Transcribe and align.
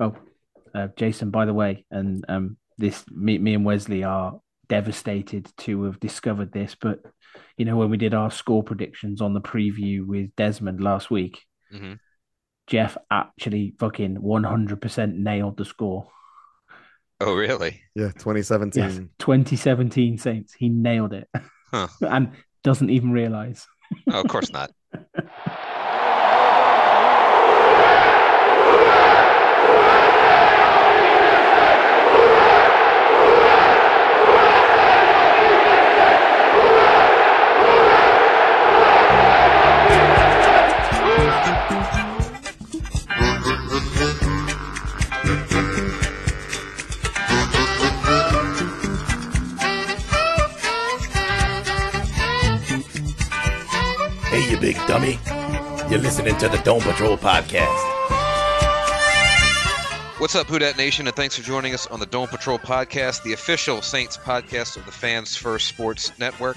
Oh, 0.00 0.16
uh, 0.74 0.88
Jason, 0.96 1.30
by 1.30 1.44
the 1.44 1.54
way, 1.54 1.84
and 1.90 2.24
um, 2.28 2.56
this 2.78 3.04
me, 3.10 3.38
me 3.38 3.54
and 3.54 3.64
Wesley 3.64 4.02
are 4.04 4.40
devastated 4.68 5.48
to 5.58 5.84
have 5.84 6.00
discovered 6.00 6.52
this, 6.52 6.74
but 6.74 7.00
you 7.56 7.64
know 7.64 7.76
when 7.76 7.90
we 7.90 7.96
did 7.96 8.14
our 8.14 8.30
score 8.30 8.62
predictions 8.62 9.20
on 9.20 9.34
the 9.34 9.40
preview 9.40 10.04
with 10.06 10.34
Desmond 10.36 10.80
last 10.82 11.10
week, 11.10 11.40
hmm 11.70 11.94
Jeff 12.66 12.96
actually 13.10 13.74
fucking 13.78 14.16
one 14.22 14.42
hundred 14.44 14.80
percent 14.80 15.16
nailed 15.16 15.56
the 15.58 15.64
score. 15.64 16.08
Oh, 17.20 17.34
really? 17.34 17.80
Yeah, 17.94 18.10
2017. 18.10 18.82
Yes, 18.82 19.00
twenty 19.18 19.56
seventeen 19.56 20.18
Saints. 20.18 20.52
He 20.54 20.68
nailed 20.68 21.12
it, 21.12 21.28
Huh. 21.70 21.88
and 22.00 22.32
doesn't 22.62 22.90
even 22.90 23.12
realize. 23.12 23.66
Oh, 24.10 24.20
of 24.20 24.28
course 24.28 24.50
not. 24.50 24.72
You're 55.94 56.02
listening 56.02 56.36
to 56.38 56.48
the 56.48 56.58
Dome 56.64 56.80
Patrol 56.80 57.16
podcast. 57.16 57.70
What's 60.18 60.34
up, 60.34 60.48
Who 60.48 60.58
Dat 60.58 60.76
Nation, 60.76 61.06
and 61.06 61.14
thanks 61.14 61.36
for 61.36 61.44
joining 61.44 61.72
us 61.72 61.86
on 61.86 62.00
the 62.00 62.06
Dome 62.06 62.26
Patrol 62.26 62.58
podcast, 62.58 63.22
the 63.22 63.32
official 63.32 63.80
Saints 63.80 64.16
podcast 64.16 64.76
of 64.76 64.86
the 64.86 64.90
Fans 64.90 65.36
First 65.36 65.68
Sports 65.68 66.18
Network. 66.18 66.56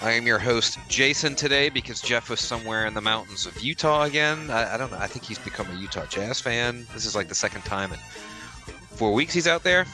I 0.00 0.12
am 0.12 0.26
your 0.26 0.38
host, 0.38 0.78
Jason, 0.88 1.34
today 1.34 1.68
because 1.68 2.00
Jeff 2.00 2.30
was 2.30 2.40
somewhere 2.40 2.86
in 2.86 2.94
the 2.94 3.02
mountains 3.02 3.44
of 3.44 3.60
Utah 3.60 4.04
again. 4.04 4.50
I, 4.50 4.72
I 4.72 4.78
don't 4.78 4.90
know. 4.90 4.96
I 4.96 5.06
think 5.06 5.26
he's 5.26 5.38
become 5.38 5.66
a 5.70 5.78
Utah 5.78 6.06
Jazz 6.06 6.40
fan. 6.40 6.86
This 6.94 7.04
is 7.04 7.14
like 7.14 7.28
the 7.28 7.34
second 7.34 7.66
time 7.66 7.92
in 7.92 7.98
four 8.96 9.12
weeks 9.12 9.34
he's 9.34 9.46
out 9.46 9.64
there. 9.64 9.84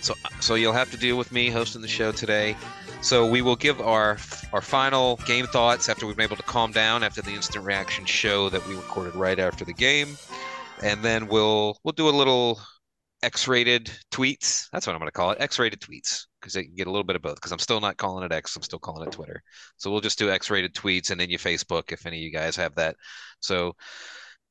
So, 0.00 0.14
so 0.38 0.54
you'll 0.54 0.74
have 0.74 0.92
to 0.92 0.96
deal 0.96 1.18
with 1.18 1.32
me 1.32 1.50
hosting 1.50 1.82
the 1.82 1.88
show 1.88 2.12
today. 2.12 2.56
So 3.02 3.26
we 3.26 3.42
will 3.42 3.56
give 3.56 3.80
our 3.80 4.16
our 4.52 4.62
final 4.62 5.16
game 5.26 5.46
thoughts 5.46 5.88
after 5.88 6.06
we've 6.06 6.16
been 6.16 6.24
able 6.24 6.36
to 6.36 6.42
calm 6.44 6.70
down 6.70 7.02
after 7.02 7.20
the 7.20 7.32
instant 7.32 7.64
reaction 7.64 8.04
show 8.04 8.48
that 8.48 8.66
we 8.66 8.74
recorded 8.76 9.16
right 9.16 9.38
after 9.38 9.64
the 9.64 9.74
game, 9.74 10.16
and 10.82 11.02
then 11.02 11.26
we'll 11.26 11.78
we'll 11.82 11.92
do 11.92 12.08
a 12.08 12.10
little 12.10 12.60
X-rated 13.22 13.90
tweets. 14.12 14.68
That's 14.72 14.86
what 14.86 14.94
I'm 14.94 15.00
going 15.00 15.08
to 15.08 15.12
call 15.12 15.32
it, 15.32 15.40
X-rated 15.40 15.80
tweets, 15.80 16.26
because 16.40 16.54
they 16.54 16.62
can 16.62 16.74
get 16.74 16.86
a 16.86 16.90
little 16.90 17.04
bit 17.04 17.16
of 17.16 17.22
both. 17.22 17.34
Because 17.34 17.52
I'm 17.52 17.58
still 17.58 17.80
not 17.80 17.96
calling 17.96 18.24
it 18.24 18.32
X, 18.32 18.56
I'm 18.56 18.62
still 18.62 18.78
calling 18.78 19.06
it 19.06 19.12
Twitter. 19.12 19.42
So 19.76 19.90
we'll 19.90 20.00
just 20.00 20.18
do 20.18 20.30
X-rated 20.30 20.72
tweets, 20.72 21.10
and 21.10 21.20
then 21.20 21.28
you 21.28 21.38
Facebook 21.38 21.92
if 21.92 22.06
any 22.06 22.18
of 22.18 22.22
you 22.22 22.32
guys 22.32 22.56
have 22.56 22.76
that. 22.76 22.96
So 23.40 23.74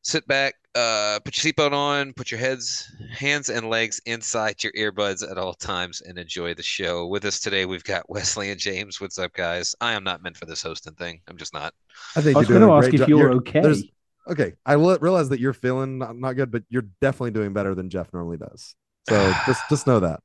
sit 0.04 0.28
back, 0.28 0.56
uh, 0.76 1.20
put 1.24 1.44
your 1.44 1.54
seatbelt 1.54 1.74
on, 1.74 2.14
put 2.14 2.32
your 2.32 2.40
heads, 2.40 2.92
hands, 3.12 3.50
and 3.50 3.70
legs 3.70 4.02
inside 4.06 4.64
your 4.64 4.74
earbuds 4.74 5.30
at 5.30 5.38
all 5.38 5.54
times, 5.54 6.02
and 6.02 6.18
enjoy 6.18 6.54
the 6.54 6.64
show. 6.64 7.08
With 7.08 7.26
us 7.26 7.40
today, 7.40 7.66
we've 7.66 7.84
got 7.84 8.10
Wesley 8.10 8.52
and 8.52 8.60
James. 8.60 9.00
What's 9.02 9.20
up, 9.20 9.34
guys? 9.34 9.76
I 9.82 9.94
am 9.94 10.04
not 10.04 10.24
meant 10.24 10.38
for 10.38 10.46
this 10.46 10.62
hosting 10.62 10.94
thing. 10.94 11.22
I'm 11.28 11.38
just 11.38 11.54
not. 11.54 11.74
I 12.16 12.22
think 12.22 12.36
I 12.36 12.40
was 12.40 12.48
going 12.48 12.62
to 12.62 12.72
ask 12.72 12.94
if 12.94 13.08
you 13.08 13.18
were 13.18 13.32
You're- 13.32 13.36
okay. 13.38 13.84
Okay, 14.30 14.54
I 14.68 14.74
realize 14.74 15.30
that 15.30 15.40
you're 15.40 15.52
feeling 15.52 15.98
not, 15.98 16.16
not 16.16 16.34
good, 16.34 16.52
but 16.52 16.64
you're 16.70 16.86
definitely 17.02 17.32
doing 17.32 17.54
better 17.54 17.74
than 17.74 17.90
Jeff 17.90 18.14
normally 18.14 18.38
does. 18.38 18.76
So 19.10 19.34
just 19.48 19.62
just 19.68 19.88
know 19.88 20.00
that 20.00 20.20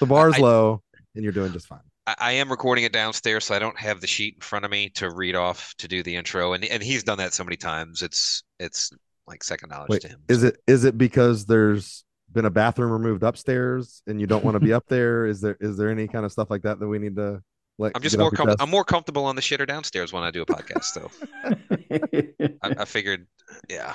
the 0.00 0.06
bar's 0.06 0.34
I- 0.36 0.40
low, 0.40 0.82
and 1.14 1.22
you're 1.22 1.32
doing 1.32 1.52
just 1.52 1.68
fine. 1.68 1.80
I, 2.08 2.14
I 2.18 2.32
am 2.32 2.50
recording 2.50 2.84
it 2.84 2.92
downstairs, 2.92 3.44
so 3.44 3.54
I 3.54 3.60
don't 3.60 3.78
have 3.78 4.00
the 4.00 4.08
sheet 4.08 4.34
in 4.34 4.40
front 4.40 4.64
of 4.64 4.70
me 4.70 4.88
to 4.90 5.10
read 5.10 5.36
off 5.36 5.74
to 5.78 5.86
do 5.86 6.02
the 6.02 6.16
intro, 6.16 6.54
and 6.54 6.64
and 6.64 6.82
he's 6.82 7.04
done 7.04 7.18
that 7.18 7.34
so 7.34 7.44
many 7.44 7.56
times. 7.56 8.02
It's 8.02 8.42
it's 8.58 8.90
like 9.26 9.42
second 9.42 9.70
knowledge 9.70 9.88
Wait, 9.88 10.02
to 10.02 10.08
him. 10.08 10.20
is 10.28 10.42
it 10.42 10.58
is 10.66 10.84
it 10.84 10.96
because 10.96 11.46
there's 11.46 12.04
been 12.32 12.44
a 12.44 12.50
bathroom 12.50 12.92
removed 12.92 13.22
upstairs 13.22 14.02
and 14.06 14.20
you 14.20 14.26
don't 14.26 14.44
want 14.44 14.54
to 14.54 14.60
be 14.60 14.72
up 14.72 14.84
there? 14.88 15.26
Is 15.26 15.40
there 15.40 15.56
is 15.60 15.76
there 15.76 15.90
any 15.90 16.08
kind 16.08 16.24
of 16.24 16.32
stuff 16.32 16.50
like 16.50 16.62
that 16.62 16.78
that 16.78 16.88
we 16.88 16.98
need 16.98 17.16
to 17.16 17.42
like? 17.78 17.92
I'm 17.94 18.02
just 18.02 18.18
more 18.18 18.28
off 18.28 18.34
com- 18.34 18.56
I'm 18.58 18.70
more 18.70 18.84
comfortable 18.84 19.24
on 19.24 19.36
the 19.36 19.42
shitter 19.42 19.66
downstairs 19.66 20.12
when 20.12 20.22
I 20.22 20.30
do 20.30 20.42
a 20.42 20.46
podcast, 20.46 20.84
so. 20.84 21.10
I, 22.62 22.82
I 22.82 22.84
figured, 22.84 23.26
yeah. 23.68 23.94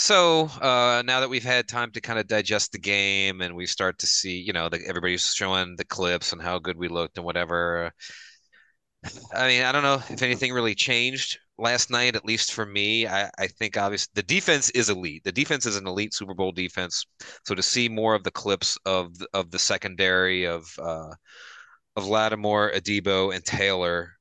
So 0.00 0.46
uh, 0.62 1.02
now 1.04 1.20
that 1.20 1.28
we've 1.28 1.44
had 1.44 1.68
time 1.68 1.90
to 1.90 2.00
kind 2.00 2.18
of 2.18 2.26
digest 2.26 2.72
the 2.72 2.78
game 2.78 3.42
and 3.42 3.54
we 3.54 3.66
start 3.66 3.98
to 3.98 4.06
see, 4.06 4.40
you 4.40 4.54
know, 4.54 4.70
the, 4.70 4.80
everybody's 4.86 5.34
showing 5.34 5.76
the 5.76 5.84
clips 5.84 6.32
and 6.32 6.40
how 6.40 6.58
good 6.58 6.78
we 6.78 6.88
looked 6.88 7.18
and 7.18 7.24
whatever. 7.26 7.92
I 9.34 9.46
mean, 9.46 9.62
I 9.62 9.72
don't 9.72 9.82
know 9.82 10.02
if 10.08 10.22
anything 10.22 10.54
really 10.54 10.74
changed 10.74 11.38
last 11.60 11.90
night, 11.90 12.16
at 12.16 12.24
least 12.24 12.52
for 12.52 12.66
me. 12.66 13.06
I, 13.06 13.30
I 13.38 13.46
think 13.46 13.76
obviously 13.76 14.10
the 14.14 14.22
defense 14.22 14.70
is 14.70 14.88
elite. 14.88 15.24
The 15.24 15.32
defense 15.32 15.66
is 15.66 15.76
an 15.76 15.86
elite 15.86 16.14
Super 16.14 16.34
Bowl 16.34 16.52
defense. 16.52 17.04
So 17.44 17.54
to 17.54 17.62
see 17.62 17.88
more 17.88 18.14
of 18.14 18.24
the 18.24 18.30
clips 18.30 18.78
of 18.86 19.14
of 19.34 19.50
the 19.50 19.58
secondary 19.58 20.46
of 20.46 20.66
uh, 20.78 21.14
of 21.96 22.06
Lattimore, 22.06 22.72
Adebo, 22.72 23.34
and 23.34 23.44
Taylor 23.44 24.12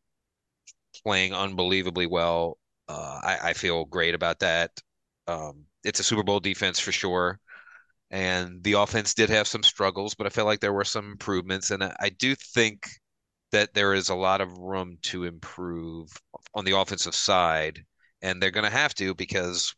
playing 1.04 1.34
unbelievably 1.34 2.08
well, 2.08 2.58
uh, 2.88 3.20
I, 3.24 3.38
I 3.50 3.54
feel 3.54 3.86
great 3.86 4.16
about 4.16 4.40
that. 4.40 4.72
Um, 5.28 5.66
it's 5.84 6.00
a 6.00 6.04
Super 6.04 6.24
Bowl 6.24 6.40
defense 6.40 6.80
for 6.80 6.92
sure. 6.92 7.40
And 8.12 8.64
the 8.64 8.74
offense 8.74 9.14
did 9.14 9.30
have 9.30 9.48
some 9.48 9.64
struggles, 9.64 10.16
but 10.16 10.26
I 10.26 10.30
felt 10.30 10.48
like 10.48 10.60
there 10.62 10.74
were 10.74 10.84
some 10.84 11.12
improvements. 11.12 11.72
And 11.72 11.84
I, 11.84 11.96
I 12.00 12.10
do 12.10 12.36
think 12.36 12.90
that 13.52 13.74
there 13.74 13.94
is 13.94 14.10
a 14.10 14.16
lot 14.16 14.42
of 14.42 14.58
room 14.58 14.98
to 15.02 15.24
improve 15.24 16.10
on 16.54 16.66
the 16.66 16.78
offensive 16.78 17.16
side. 17.16 17.84
And 18.22 18.42
they're 18.42 18.52
going 18.52 18.66
to 18.66 18.70
have 18.70 18.94
to 18.96 19.16
because 19.16 19.74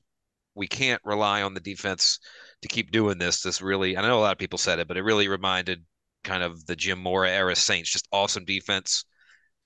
we 0.55 0.67
can't 0.67 1.01
rely 1.05 1.43
on 1.43 1.53
the 1.53 1.59
defense 1.59 2.19
to 2.61 2.67
keep 2.67 2.91
doing 2.91 3.17
this. 3.17 3.41
This 3.41 3.61
really, 3.61 3.97
I 3.97 4.01
know 4.01 4.19
a 4.19 4.21
lot 4.21 4.33
of 4.33 4.37
people 4.37 4.57
said 4.57 4.79
it, 4.79 4.87
but 4.87 4.97
it 4.97 5.03
really 5.03 5.27
reminded 5.27 5.83
kind 6.23 6.43
of 6.43 6.65
the 6.65 6.75
Jim 6.75 6.99
Mora 6.99 7.29
era 7.29 7.55
Saints, 7.55 7.91
just 7.91 8.07
awesome 8.11 8.45
defense, 8.45 9.05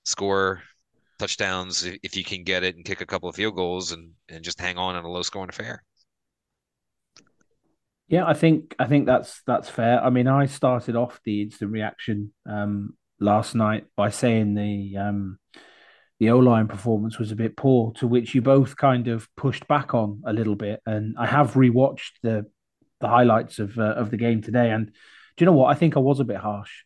score 0.04 0.62
touchdowns 1.18 1.84
if, 1.84 2.16
you 2.16 2.22
can 2.22 2.44
get 2.44 2.62
it 2.62 2.76
and 2.76 2.84
kick 2.84 3.00
a 3.00 3.06
couple 3.06 3.28
of 3.28 3.34
field 3.34 3.56
goals 3.56 3.92
and, 3.92 4.10
and 4.28 4.44
just 4.44 4.60
hang 4.60 4.78
on 4.78 4.96
in 4.96 5.04
a 5.04 5.10
low 5.10 5.22
scoring 5.22 5.48
affair. 5.48 5.82
Yeah, 8.08 8.24
I 8.24 8.34
think 8.34 8.76
I 8.78 8.86
think 8.86 9.06
that's 9.06 9.42
that's 9.48 9.68
fair. 9.68 10.00
I 10.00 10.10
mean, 10.10 10.28
I 10.28 10.46
started 10.46 10.94
off 10.94 11.18
the 11.24 11.42
instant 11.42 11.72
reaction 11.72 12.32
um, 12.48 12.94
last 13.20 13.54
night 13.54 13.86
by 13.96 14.10
saying 14.10 14.54
the 14.54 14.96
um, 14.96 15.38
the 16.18 16.30
O 16.30 16.38
line 16.38 16.66
performance 16.66 17.18
was 17.18 17.30
a 17.30 17.36
bit 17.36 17.56
poor, 17.56 17.92
to 17.94 18.06
which 18.06 18.34
you 18.34 18.42
both 18.42 18.76
kind 18.76 19.08
of 19.08 19.28
pushed 19.36 19.66
back 19.68 19.94
on 19.94 20.22
a 20.24 20.32
little 20.32 20.54
bit. 20.54 20.80
And 20.86 21.14
I 21.18 21.26
have 21.26 21.52
rewatched 21.54 22.12
the 22.22 22.46
the 23.00 23.08
highlights 23.08 23.58
of 23.58 23.78
uh, 23.78 23.94
of 23.94 24.10
the 24.10 24.16
game 24.16 24.42
today, 24.42 24.70
and 24.70 24.86
do 24.86 25.44
you 25.44 25.46
know 25.46 25.52
what? 25.52 25.70
I 25.70 25.78
think 25.78 25.96
I 25.96 26.00
was 26.00 26.20
a 26.20 26.24
bit 26.24 26.38
harsh. 26.38 26.84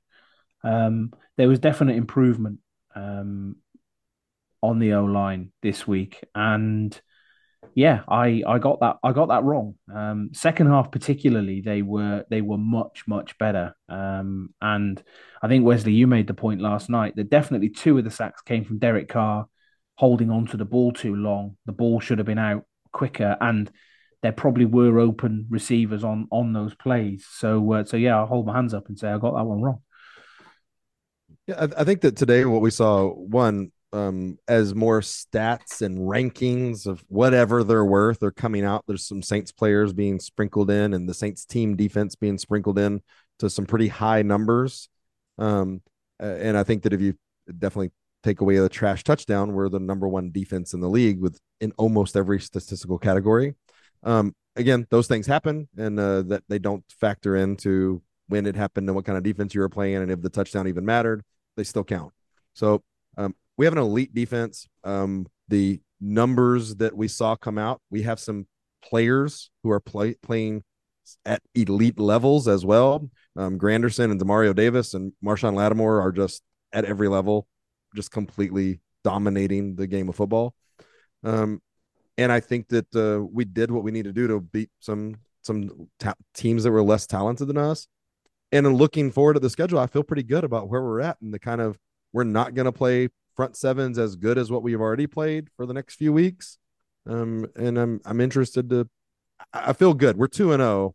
Um, 0.62 1.12
there 1.36 1.48
was 1.48 1.58
definite 1.58 1.96
improvement 1.96 2.58
um, 2.94 3.56
on 4.62 4.78
the 4.78 4.94
O 4.94 5.04
line 5.04 5.52
this 5.62 5.86
week, 5.86 6.24
and 6.34 7.00
yeah, 7.74 8.02
I 8.08 8.42
I 8.46 8.58
got 8.58 8.80
that 8.80 8.96
I 9.02 9.12
got 9.12 9.28
that 9.28 9.44
wrong. 9.44 9.74
Um, 9.94 10.30
second 10.32 10.68
half 10.68 10.90
particularly, 10.90 11.60
they 11.60 11.82
were 11.82 12.24
they 12.30 12.40
were 12.40 12.58
much 12.58 13.04
much 13.06 13.38
better. 13.38 13.74
Um, 13.88 14.54
and 14.60 15.02
I 15.42 15.48
think 15.48 15.64
Wesley, 15.64 15.92
you 15.92 16.06
made 16.06 16.26
the 16.26 16.34
point 16.34 16.60
last 16.60 16.88
night 16.88 17.16
that 17.16 17.30
definitely 17.30 17.68
two 17.68 17.96
of 17.98 18.04
the 18.04 18.10
sacks 18.10 18.42
came 18.42 18.64
from 18.64 18.78
Derek 18.78 19.08
Carr 19.08 19.46
holding 19.94 20.30
on 20.30 20.46
to 20.46 20.56
the 20.56 20.64
ball 20.64 20.92
too 20.92 21.14
long. 21.14 21.56
The 21.66 21.72
ball 21.72 22.00
should 22.00 22.18
have 22.18 22.26
been 22.26 22.38
out 22.38 22.64
quicker, 22.92 23.36
and 23.40 23.70
there 24.22 24.32
probably 24.32 24.64
were 24.64 24.98
open 24.98 25.46
receivers 25.48 26.04
on 26.04 26.26
on 26.30 26.52
those 26.52 26.74
plays. 26.74 27.26
So 27.30 27.72
uh, 27.72 27.84
so 27.84 27.96
yeah, 27.96 28.18
I'll 28.18 28.26
hold 28.26 28.46
my 28.46 28.54
hands 28.54 28.74
up 28.74 28.88
and 28.88 28.98
say 28.98 29.08
I 29.08 29.18
got 29.18 29.34
that 29.34 29.44
one 29.44 29.62
wrong. 29.62 29.82
Yeah, 31.46 31.66
I, 31.66 31.80
I 31.80 31.84
think 31.84 32.00
that 32.02 32.16
today 32.16 32.44
what 32.44 32.62
we 32.62 32.70
saw 32.70 33.12
one 33.12 33.72
um, 33.92 34.38
as 34.46 34.74
more 34.74 35.00
stats 35.00 35.82
and 35.82 35.98
rankings 35.98 36.86
of 36.86 37.04
whatever 37.08 37.64
they're 37.64 37.84
worth 37.84 38.22
are 38.22 38.30
coming 38.30 38.64
out. 38.64 38.84
There's 38.86 39.06
some 39.06 39.22
Saints 39.22 39.52
players 39.52 39.92
being 39.92 40.20
sprinkled 40.20 40.70
in, 40.70 40.94
and 40.94 41.08
the 41.08 41.14
Saints 41.14 41.44
team 41.44 41.76
defense 41.76 42.14
being 42.14 42.38
sprinkled 42.38 42.78
in 42.78 43.02
to 43.40 43.50
some 43.50 43.66
pretty 43.66 43.88
high 43.88 44.22
numbers. 44.22 44.88
Um, 45.38 45.82
and 46.18 46.56
I 46.56 46.62
think 46.62 46.82
that 46.82 46.92
if 46.92 47.00
you 47.00 47.14
definitely 47.58 47.90
take 48.22 48.40
away 48.40 48.58
the 48.58 48.68
trash 48.68 49.02
touchdown, 49.02 49.52
we're 49.52 49.68
the 49.68 49.80
number 49.80 50.06
one 50.06 50.30
defense 50.30 50.74
in 50.74 50.80
the 50.80 50.88
league 50.88 51.20
with 51.20 51.38
in 51.60 51.72
almost 51.78 52.16
every 52.16 52.40
statistical 52.40 52.98
category. 52.98 53.54
Um, 54.02 54.34
again, 54.56 54.86
those 54.90 55.08
things 55.08 55.26
happen, 55.26 55.68
and 55.76 55.98
uh, 55.98 56.22
that 56.22 56.44
they 56.48 56.58
don't 56.58 56.84
factor 57.00 57.36
into 57.36 58.02
when 58.28 58.46
it 58.46 58.54
happened 58.54 58.88
and 58.88 58.94
what 58.94 59.04
kind 59.04 59.18
of 59.18 59.24
defense 59.24 59.54
you 59.54 59.60
were 59.60 59.68
playing, 59.68 59.96
and 59.96 60.10
if 60.10 60.20
the 60.22 60.30
touchdown 60.30 60.68
even 60.68 60.84
mattered, 60.84 61.22
they 61.56 61.64
still 61.64 61.82
count. 61.82 62.12
So 62.54 62.82
um, 63.16 63.34
we 63.60 63.66
have 63.66 63.74
an 63.74 63.78
elite 63.78 64.14
defense. 64.14 64.66
Um, 64.84 65.26
the 65.48 65.82
numbers 66.00 66.76
that 66.76 66.96
we 66.96 67.08
saw 67.08 67.36
come 67.36 67.58
out, 67.58 67.82
we 67.90 68.00
have 68.04 68.18
some 68.18 68.46
players 68.82 69.50
who 69.62 69.70
are 69.70 69.80
play, 69.80 70.14
playing 70.22 70.62
at 71.26 71.42
elite 71.54 72.00
levels 72.00 72.48
as 72.48 72.64
well. 72.64 73.10
Um, 73.36 73.58
Granderson 73.58 74.10
and 74.10 74.18
Demario 74.18 74.56
Davis 74.56 74.94
and 74.94 75.12
Marshon 75.22 75.54
Lattimore 75.54 76.00
are 76.00 76.10
just 76.10 76.42
at 76.72 76.86
every 76.86 77.06
level, 77.08 77.46
just 77.94 78.10
completely 78.10 78.80
dominating 79.04 79.76
the 79.76 79.86
game 79.86 80.08
of 80.08 80.16
football. 80.16 80.54
Um, 81.22 81.60
and 82.16 82.32
I 82.32 82.40
think 82.40 82.68
that 82.68 82.96
uh, 82.96 83.22
we 83.30 83.44
did 83.44 83.70
what 83.70 83.84
we 83.84 83.90
need 83.90 84.04
to 84.04 84.12
do 84.14 84.26
to 84.28 84.40
beat 84.40 84.70
some 84.80 85.16
some 85.42 85.90
ta- 85.98 86.14
teams 86.32 86.64
that 86.64 86.70
were 86.70 86.82
less 86.82 87.06
talented 87.06 87.48
than 87.48 87.58
us. 87.58 87.88
And 88.52 88.66
in 88.66 88.72
looking 88.72 89.10
forward 89.10 89.34
to 89.34 89.40
the 89.40 89.50
schedule, 89.50 89.78
I 89.78 89.86
feel 89.86 90.02
pretty 90.02 90.22
good 90.22 90.44
about 90.44 90.70
where 90.70 90.82
we're 90.82 91.00
at 91.00 91.20
and 91.20 91.34
the 91.34 91.38
kind 91.38 91.60
of 91.60 91.78
we're 92.14 92.24
not 92.24 92.54
going 92.54 92.64
to 92.64 92.72
play 92.72 93.10
front 93.40 93.56
sevens 93.56 93.98
as 93.98 94.16
good 94.16 94.36
as 94.36 94.50
what 94.50 94.62
we've 94.62 94.82
already 94.82 95.06
played 95.06 95.48
for 95.56 95.64
the 95.64 95.72
next 95.72 95.94
few 95.94 96.12
weeks. 96.12 96.58
Um, 97.08 97.46
and 97.56 97.78
I'm 97.78 97.98
I'm 98.04 98.20
interested 98.20 98.68
to. 98.68 98.86
I 99.54 99.72
feel 99.72 99.94
good. 99.94 100.18
We're 100.18 100.26
two 100.26 100.52
and 100.52 100.60
zero, 100.60 100.70
oh, 100.70 100.94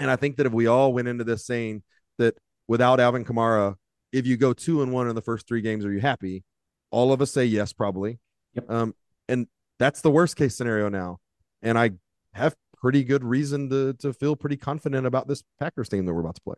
and 0.00 0.10
I 0.10 0.16
think 0.16 0.36
that 0.38 0.46
if 0.46 0.52
we 0.52 0.66
all 0.66 0.92
went 0.92 1.06
into 1.06 1.22
this 1.22 1.46
saying 1.46 1.84
that 2.18 2.36
without 2.66 2.98
Alvin 2.98 3.24
Kamara, 3.24 3.76
if 4.12 4.26
you 4.26 4.36
go 4.36 4.52
two 4.52 4.82
and 4.82 4.92
one 4.92 5.08
in 5.08 5.14
the 5.14 5.22
first 5.22 5.46
three 5.46 5.60
games, 5.60 5.84
are 5.84 5.92
you 5.92 6.00
happy? 6.00 6.42
All 6.90 7.12
of 7.12 7.22
us 7.22 7.30
say 7.30 7.44
yes, 7.44 7.72
probably. 7.72 8.18
Yep. 8.54 8.68
Um, 8.68 8.94
and 9.28 9.46
that's 9.78 10.00
the 10.00 10.10
worst 10.10 10.34
case 10.34 10.56
scenario 10.56 10.88
now. 10.88 11.18
And 11.62 11.78
I 11.78 11.92
have 12.34 12.56
pretty 12.74 13.04
good 13.04 13.22
reason 13.22 13.70
to 13.70 13.92
to 14.00 14.12
feel 14.12 14.34
pretty 14.34 14.56
confident 14.56 15.06
about 15.06 15.28
this 15.28 15.44
Packers 15.60 15.88
team 15.88 16.04
that 16.06 16.14
we're 16.14 16.22
about 16.22 16.34
to 16.34 16.40
play. 16.40 16.56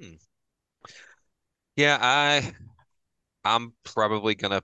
Hmm. 0.00 0.14
Yeah, 1.74 1.98
I 2.00 2.52
I'm 3.44 3.74
probably 3.84 4.34
gonna 4.34 4.62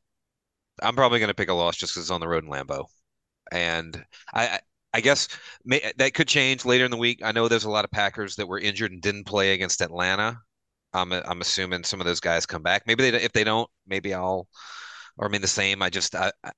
I'm 0.82 0.96
probably 0.96 1.20
gonna 1.20 1.34
pick 1.34 1.48
a 1.50 1.54
loss 1.54 1.76
just 1.76 1.94
because 1.94 2.04
it's 2.04 2.10
on 2.10 2.20
the 2.20 2.28
road 2.28 2.44
in 2.44 2.50
Lambeau, 2.50 2.86
and 3.52 4.04
I 4.34 4.60
I 4.94 5.00
guess 5.00 5.28
may, 5.64 5.92
that 5.98 6.14
could 6.14 6.28
change 6.28 6.64
later 6.64 6.84
in 6.84 6.90
the 6.90 6.96
week. 6.96 7.20
I 7.24 7.32
know 7.32 7.48
there's 7.48 7.64
a 7.64 7.70
lot 7.70 7.84
of 7.84 7.90
Packers 7.90 8.36
that 8.36 8.46
were 8.48 8.58
injured 8.60 8.92
and 8.92 9.02
didn't 9.02 9.24
play 9.24 9.52
against 9.54 9.80
Atlanta. 9.82 10.38
I'm 10.92 11.12
I'm 11.12 11.40
assuming 11.40 11.84
some 11.84 12.00
of 12.00 12.06
those 12.06 12.20
guys 12.20 12.46
come 12.46 12.62
back. 12.62 12.84
Maybe 12.86 13.10
they 13.10 13.22
if 13.22 13.32
they 13.32 13.44
don't, 13.44 13.68
maybe 13.86 14.14
I'll 14.14 14.48
or 15.18 15.28
I 15.28 15.30
mean 15.30 15.42
the 15.42 15.48
same. 15.48 15.82
I 15.82 15.90
just 15.90 16.14
I, 16.14 16.32
I 16.44 16.52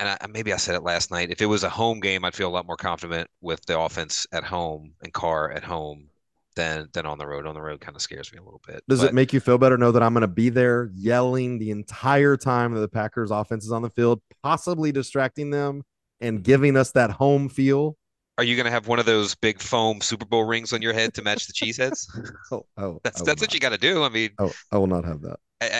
and 0.00 0.08
I, 0.10 0.26
maybe 0.28 0.52
I 0.52 0.56
said 0.58 0.74
it 0.74 0.82
last 0.82 1.10
night. 1.10 1.30
If 1.30 1.40
it 1.42 1.46
was 1.46 1.64
a 1.64 1.70
home 1.70 2.00
game, 2.00 2.24
I'd 2.24 2.34
feel 2.34 2.48
a 2.48 2.50
lot 2.56 2.66
more 2.66 2.76
confident 2.76 3.30
with 3.40 3.64
the 3.66 3.78
offense 3.78 4.26
at 4.32 4.44
home 4.44 4.94
and 5.02 5.12
Carr 5.12 5.52
at 5.52 5.64
home 5.64 6.10
than 6.56 6.88
than 6.92 7.06
on 7.06 7.18
the 7.18 7.26
road. 7.26 7.46
On 7.46 7.54
the 7.54 7.60
road 7.60 7.80
kind 7.80 7.94
of 7.94 8.02
scares 8.02 8.32
me 8.32 8.38
a 8.38 8.42
little 8.42 8.60
bit. 8.66 8.82
Does 8.88 9.00
but, 9.00 9.10
it 9.10 9.14
make 9.14 9.32
you 9.32 9.40
feel 9.40 9.58
better 9.58 9.78
know 9.78 9.92
that 9.92 10.02
I'm 10.02 10.12
going 10.12 10.22
to 10.22 10.28
be 10.28 10.48
there 10.48 10.90
yelling 10.94 11.58
the 11.58 11.70
entire 11.70 12.36
time 12.36 12.74
that 12.74 12.80
the 12.80 12.88
Packers 12.88 13.30
offense 13.30 13.64
is 13.64 13.72
on 13.72 13.82
the 13.82 13.90
field, 13.90 14.20
possibly 14.42 14.90
distracting 14.90 15.50
them 15.50 15.82
and 16.20 16.42
giving 16.42 16.76
us 16.76 16.92
that 16.92 17.10
home 17.10 17.48
feel? 17.48 17.96
Are 18.38 18.44
you 18.44 18.54
going 18.54 18.66
to 18.66 18.70
have 18.70 18.86
one 18.86 18.98
of 18.98 19.06
those 19.06 19.34
big 19.34 19.60
foam 19.60 20.00
Super 20.02 20.26
Bowl 20.26 20.44
rings 20.44 20.72
on 20.72 20.82
your 20.82 20.92
head 20.92 21.14
to 21.14 21.22
match 21.22 21.46
the 21.46 21.54
cheeseheads? 21.54 22.06
oh, 22.52 22.66
oh, 22.76 23.00
that's 23.02 23.22
that's 23.22 23.40
what 23.40 23.54
you 23.54 23.60
got 23.60 23.70
to 23.70 23.78
do. 23.78 24.04
I 24.04 24.10
mean, 24.10 24.30
oh, 24.38 24.52
I 24.70 24.78
will 24.78 24.86
not 24.86 25.04
have 25.04 25.22
that. 25.22 25.38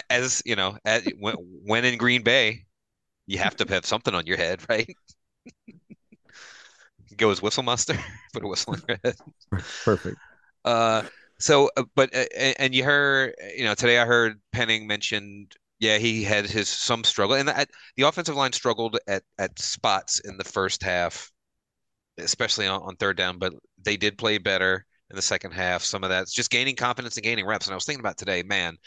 As 0.08 0.42
you 0.46 0.56
know, 0.56 0.78
as, 0.86 1.06
when, 1.18 1.34
when 1.64 1.84
in 1.84 1.98
Green 1.98 2.22
Bay, 2.22 2.64
you 3.26 3.38
have 3.38 3.56
to 3.56 3.66
have 3.68 3.84
something 3.84 4.14
on 4.14 4.26
your 4.26 4.38
head, 4.38 4.62
right? 4.70 4.94
Go 7.16 7.30
as 7.30 7.42
Whistle 7.42 7.62
Monster, 7.62 7.98
put 8.32 8.42
a 8.42 8.48
whistle 8.48 8.74
on 8.74 8.82
your 8.88 8.98
head. 9.04 9.16
Perfect. 9.84 10.16
Uh, 10.66 11.04
so, 11.38 11.70
uh, 11.78 11.84
but 11.94 12.14
uh, 12.14 12.26
and 12.58 12.74
you 12.74 12.84
heard, 12.84 13.34
you 13.56 13.64
know, 13.64 13.74
today 13.74 13.98
I 13.98 14.06
heard 14.06 14.40
Penning 14.52 14.86
mentioned, 14.86 15.54
yeah, 15.80 15.98
he 15.98 16.24
had 16.24 16.46
his 16.46 16.68
some 16.68 17.04
struggle, 17.04 17.36
and 17.36 17.48
the, 17.48 17.66
the 17.96 18.04
offensive 18.04 18.36
line 18.36 18.52
struggled 18.52 18.98
at 19.08 19.24
at 19.38 19.58
spots 19.58 20.20
in 20.20 20.38
the 20.38 20.44
first 20.44 20.82
half, 20.82 21.32
especially 22.18 22.66
on, 22.68 22.82
on 22.82 22.96
third 22.96 23.16
down. 23.18 23.38
But 23.38 23.54
they 23.84 23.96
did 23.96 24.18
play 24.18 24.38
better 24.38 24.86
in 25.10 25.16
the 25.16 25.22
second 25.22 25.52
half. 25.52 25.82
Some 25.84 26.04
of 26.04 26.10
that's 26.10 26.34
just 26.34 26.50
gaining 26.50 26.76
confidence 26.76 27.16
and 27.16 27.24
gaining 27.24 27.46
reps. 27.46 27.66
And 27.66 27.74
I 27.74 27.76
was 27.76 27.86
thinking 27.86 28.00
about 28.00 28.18
today, 28.18 28.42
man, 28.44 28.78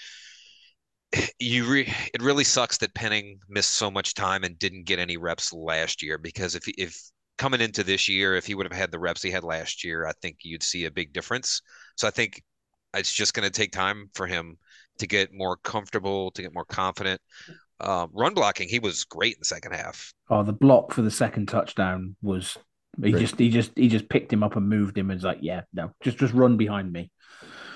you 1.39 1.65
re- 1.65 1.93
it 2.13 2.21
really 2.21 2.43
sucks 2.43 2.77
that 2.77 2.93
Penning 2.93 3.39
missed 3.47 3.71
so 3.71 3.89
much 3.91 4.13
time 4.13 4.43
and 4.43 4.57
didn't 4.59 4.83
get 4.83 4.99
any 4.99 5.17
reps 5.17 5.53
last 5.53 6.01
year 6.03 6.17
because 6.17 6.55
if 6.55 6.63
if 6.67 6.99
coming 7.39 7.62
into 7.62 7.83
this 7.83 8.07
year, 8.07 8.36
if 8.36 8.45
he 8.45 8.53
would 8.53 8.65
have 8.65 8.77
had 8.77 8.91
the 8.91 9.00
reps 9.00 9.24
he 9.24 9.31
had 9.31 9.45
last 9.45 9.83
year, 9.83 10.06
I 10.06 10.12
think 10.21 10.39
you'd 10.44 10.62
see 10.62 10.86
a 10.86 10.91
big 10.91 11.13
difference. 11.13 11.62
So 11.95 12.07
I 12.07 12.12
think 12.12 12.44
it's 12.94 13.13
just 13.13 13.33
going 13.33 13.45
to 13.45 13.50
take 13.50 13.71
time 13.71 14.09
for 14.13 14.27
him 14.27 14.57
to 15.00 15.07
get 15.07 15.33
more 15.33 15.56
comfortable, 15.56 16.31
to 16.31 16.41
get 16.41 16.53
more 16.53 16.65
confident. 16.65 17.21
Um, 17.80 18.09
run 18.13 18.33
blocking, 18.33 18.68
he 18.68 18.80
was 18.80 19.06
great 19.06 19.36
in 19.36 19.39
the 19.39 19.45
second 19.45 19.71
half. 19.71 20.13
Oh, 20.30 20.44
the 20.44 20.53
block 20.53 20.94
for 20.94 21.01
the 21.01 21.09
second 21.09 21.47
touchdown 21.47 22.18
was 22.21 22.57
he 23.01 23.12
great. 23.12 23.21
just 23.21 23.39
he 23.39 23.50
just 23.50 23.71
he 23.75 23.88
just 23.88 24.09
picked 24.09 24.33
him 24.33 24.44
up 24.44 24.57
and 24.57 24.68
moved 24.68 24.97
him 24.97 25.09
and 25.09 25.18
was 25.18 25.24
like, 25.24 25.39
yeah, 25.42 25.62
no, 25.74 25.92
just 26.03 26.18
just 26.18 26.33
run 26.33 26.57
behind 26.57 26.92
me. 26.92 27.09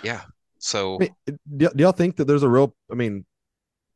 Yeah. 0.04 0.24
So 0.59 0.95
I 0.95 0.98
mean, 1.00 1.39
do, 1.56 1.69
do 1.74 1.83
y'all 1.83 1.94
think 1.94 2.18
that 2.18 2.25
there's 2.25 2.44
a 2.44 2.50
real? 2.50 2.75
I 2.92 2.95
mean, 2.95 3.25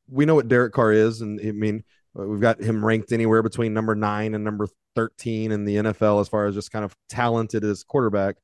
we 0.08 0.25
know 0.25 0.36
what 0.36 0.48
Derek 0.48 0.72
Carr 0.72 0.94
is, 0.94 1.20
and 1.20 1.42
I 1.42 1.52
mean, 1.52 1.84
we've 2.13 2.40
got 2.40 2.62
him 2.62 2.86
ranked 2.86 3.12
anywhere 3.12 3.44
between 3.44 3.74
number 3.74 3.94
nine 3.94 4.34
and 4.34 4.46
number 4.46 4.70
13 4.98 5.52
in 5.52 5.64
the 5.64 5.76
NFL 5.76 6.20
as 6.22 6.28
far 6.28 6.48
as 6.48 6.56
just 6.56 6.72
kind 6.72 6.84
of 6.84 6.96
talented 7.08 7.64
as 7.64 7.84
quarterback. 7.84 8.38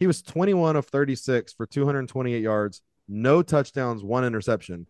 He 0.00 0.08
was 0.08 0.22
21 0.22 0.74
of 0.74 0.86
36 0.86 1.52
for 1.52 1.66
228 1.66 2.42
yards, 2.42 2.82
no 3.06 3.42
touchdowns, 3.42 4.02
one 4.02 4.24
interception. 4.24 4.88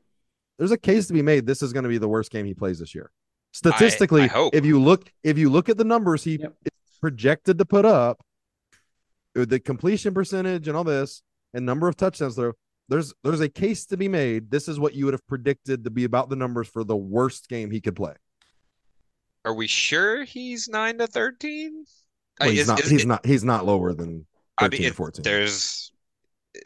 There's 0.58 0.70
a 0.70 0.78
case 0.78 1.08
to 1.08 1.12
be 1.12 1.20
made. 1.20 1.46
This 1.46 1.62
is 1.62 1.74
going 1.74 1.82
to 1.82 1.90
be 1.90 1.98
the 1.98 2.08
worst 2.08 2.30
game 2.30 2.46
he 2.46 2.54
plays 2.54 2.78
this 2.78 2.94
year. 2.94 3.10
Statistically, 3.52 4.30
I, 4.30 4.38
I 4.38 4.50
if 4.54 4.64
you 4.64 4.80
look 4.80 5.12
if 5.22 5.36
you 5.36 5.50
look 5.50 5.68
at 5.68 5.76
the 5.76 5.84
numbers 5.84 6.24
he 6.24 6.36
yep. 6.36 6.54
projected 7.02 7.58
to 7.58 7.66
put 7.66 7.84
up, 7.84 8.22
uh, 9.38 9.44
the 9.44 9.60
completion 9.60 10.14
percentage 10.14 10.68
and 10.68 10.76
all 10.76 10.84
this, 10.84 11.22
and 11.52 11.66
number 11.66 11.86
of 11.86 11.96
touchdowns 11.96 12.36
though, 12.36 12.54
there's 12.88 13.12
there's 13.22 13.40
a 13.40 13.48
case 13.50 13.84
to 13.86 13.98
be 13.98 14.08
made. 14.08 14.50
This 14.50 14.68
is 14.68 14.80
what 14.80 14.94
you 14.94 15.04
would 15.04 15.14
have 15.14 15.26
predicted 15.26 15.84
to 15.84 15.90
be 15.90 16.04
about 16.04 16.30
the 16.30 16.36
numbers 16.36 16.68
for 16.68 16.82
the 16.82 16.96
worst 16.96 17.50
game 17.50 17.70
he 17.70 17.82
could 17.82 17.96
play. 17.96 18.14
Are 19.44 19.54
we 19.54 19.66
sure 19.66 20.24
he's 20.24 20.68
nine 20.68 20.98
to 20.98 21.06
thirteen? 21.06 21.84
Well, 22.38 22.50
he's 22.50 22.60
is, 22.60 22.68
not. 22.68 22.80
Is, 22.80 22.90
he's 22.90 23.02
it, 23.02 23.08
not. 23.08 23.26
He's 23.26 23.44
not 23.44 23.64
lower 23.64 23.92
than 23.92 24.26
thirteen 24.58 24.82
I 24.82 24.84
mean, 24.84 24.92
14. 24.92 25.22
There's. 25.22 25.92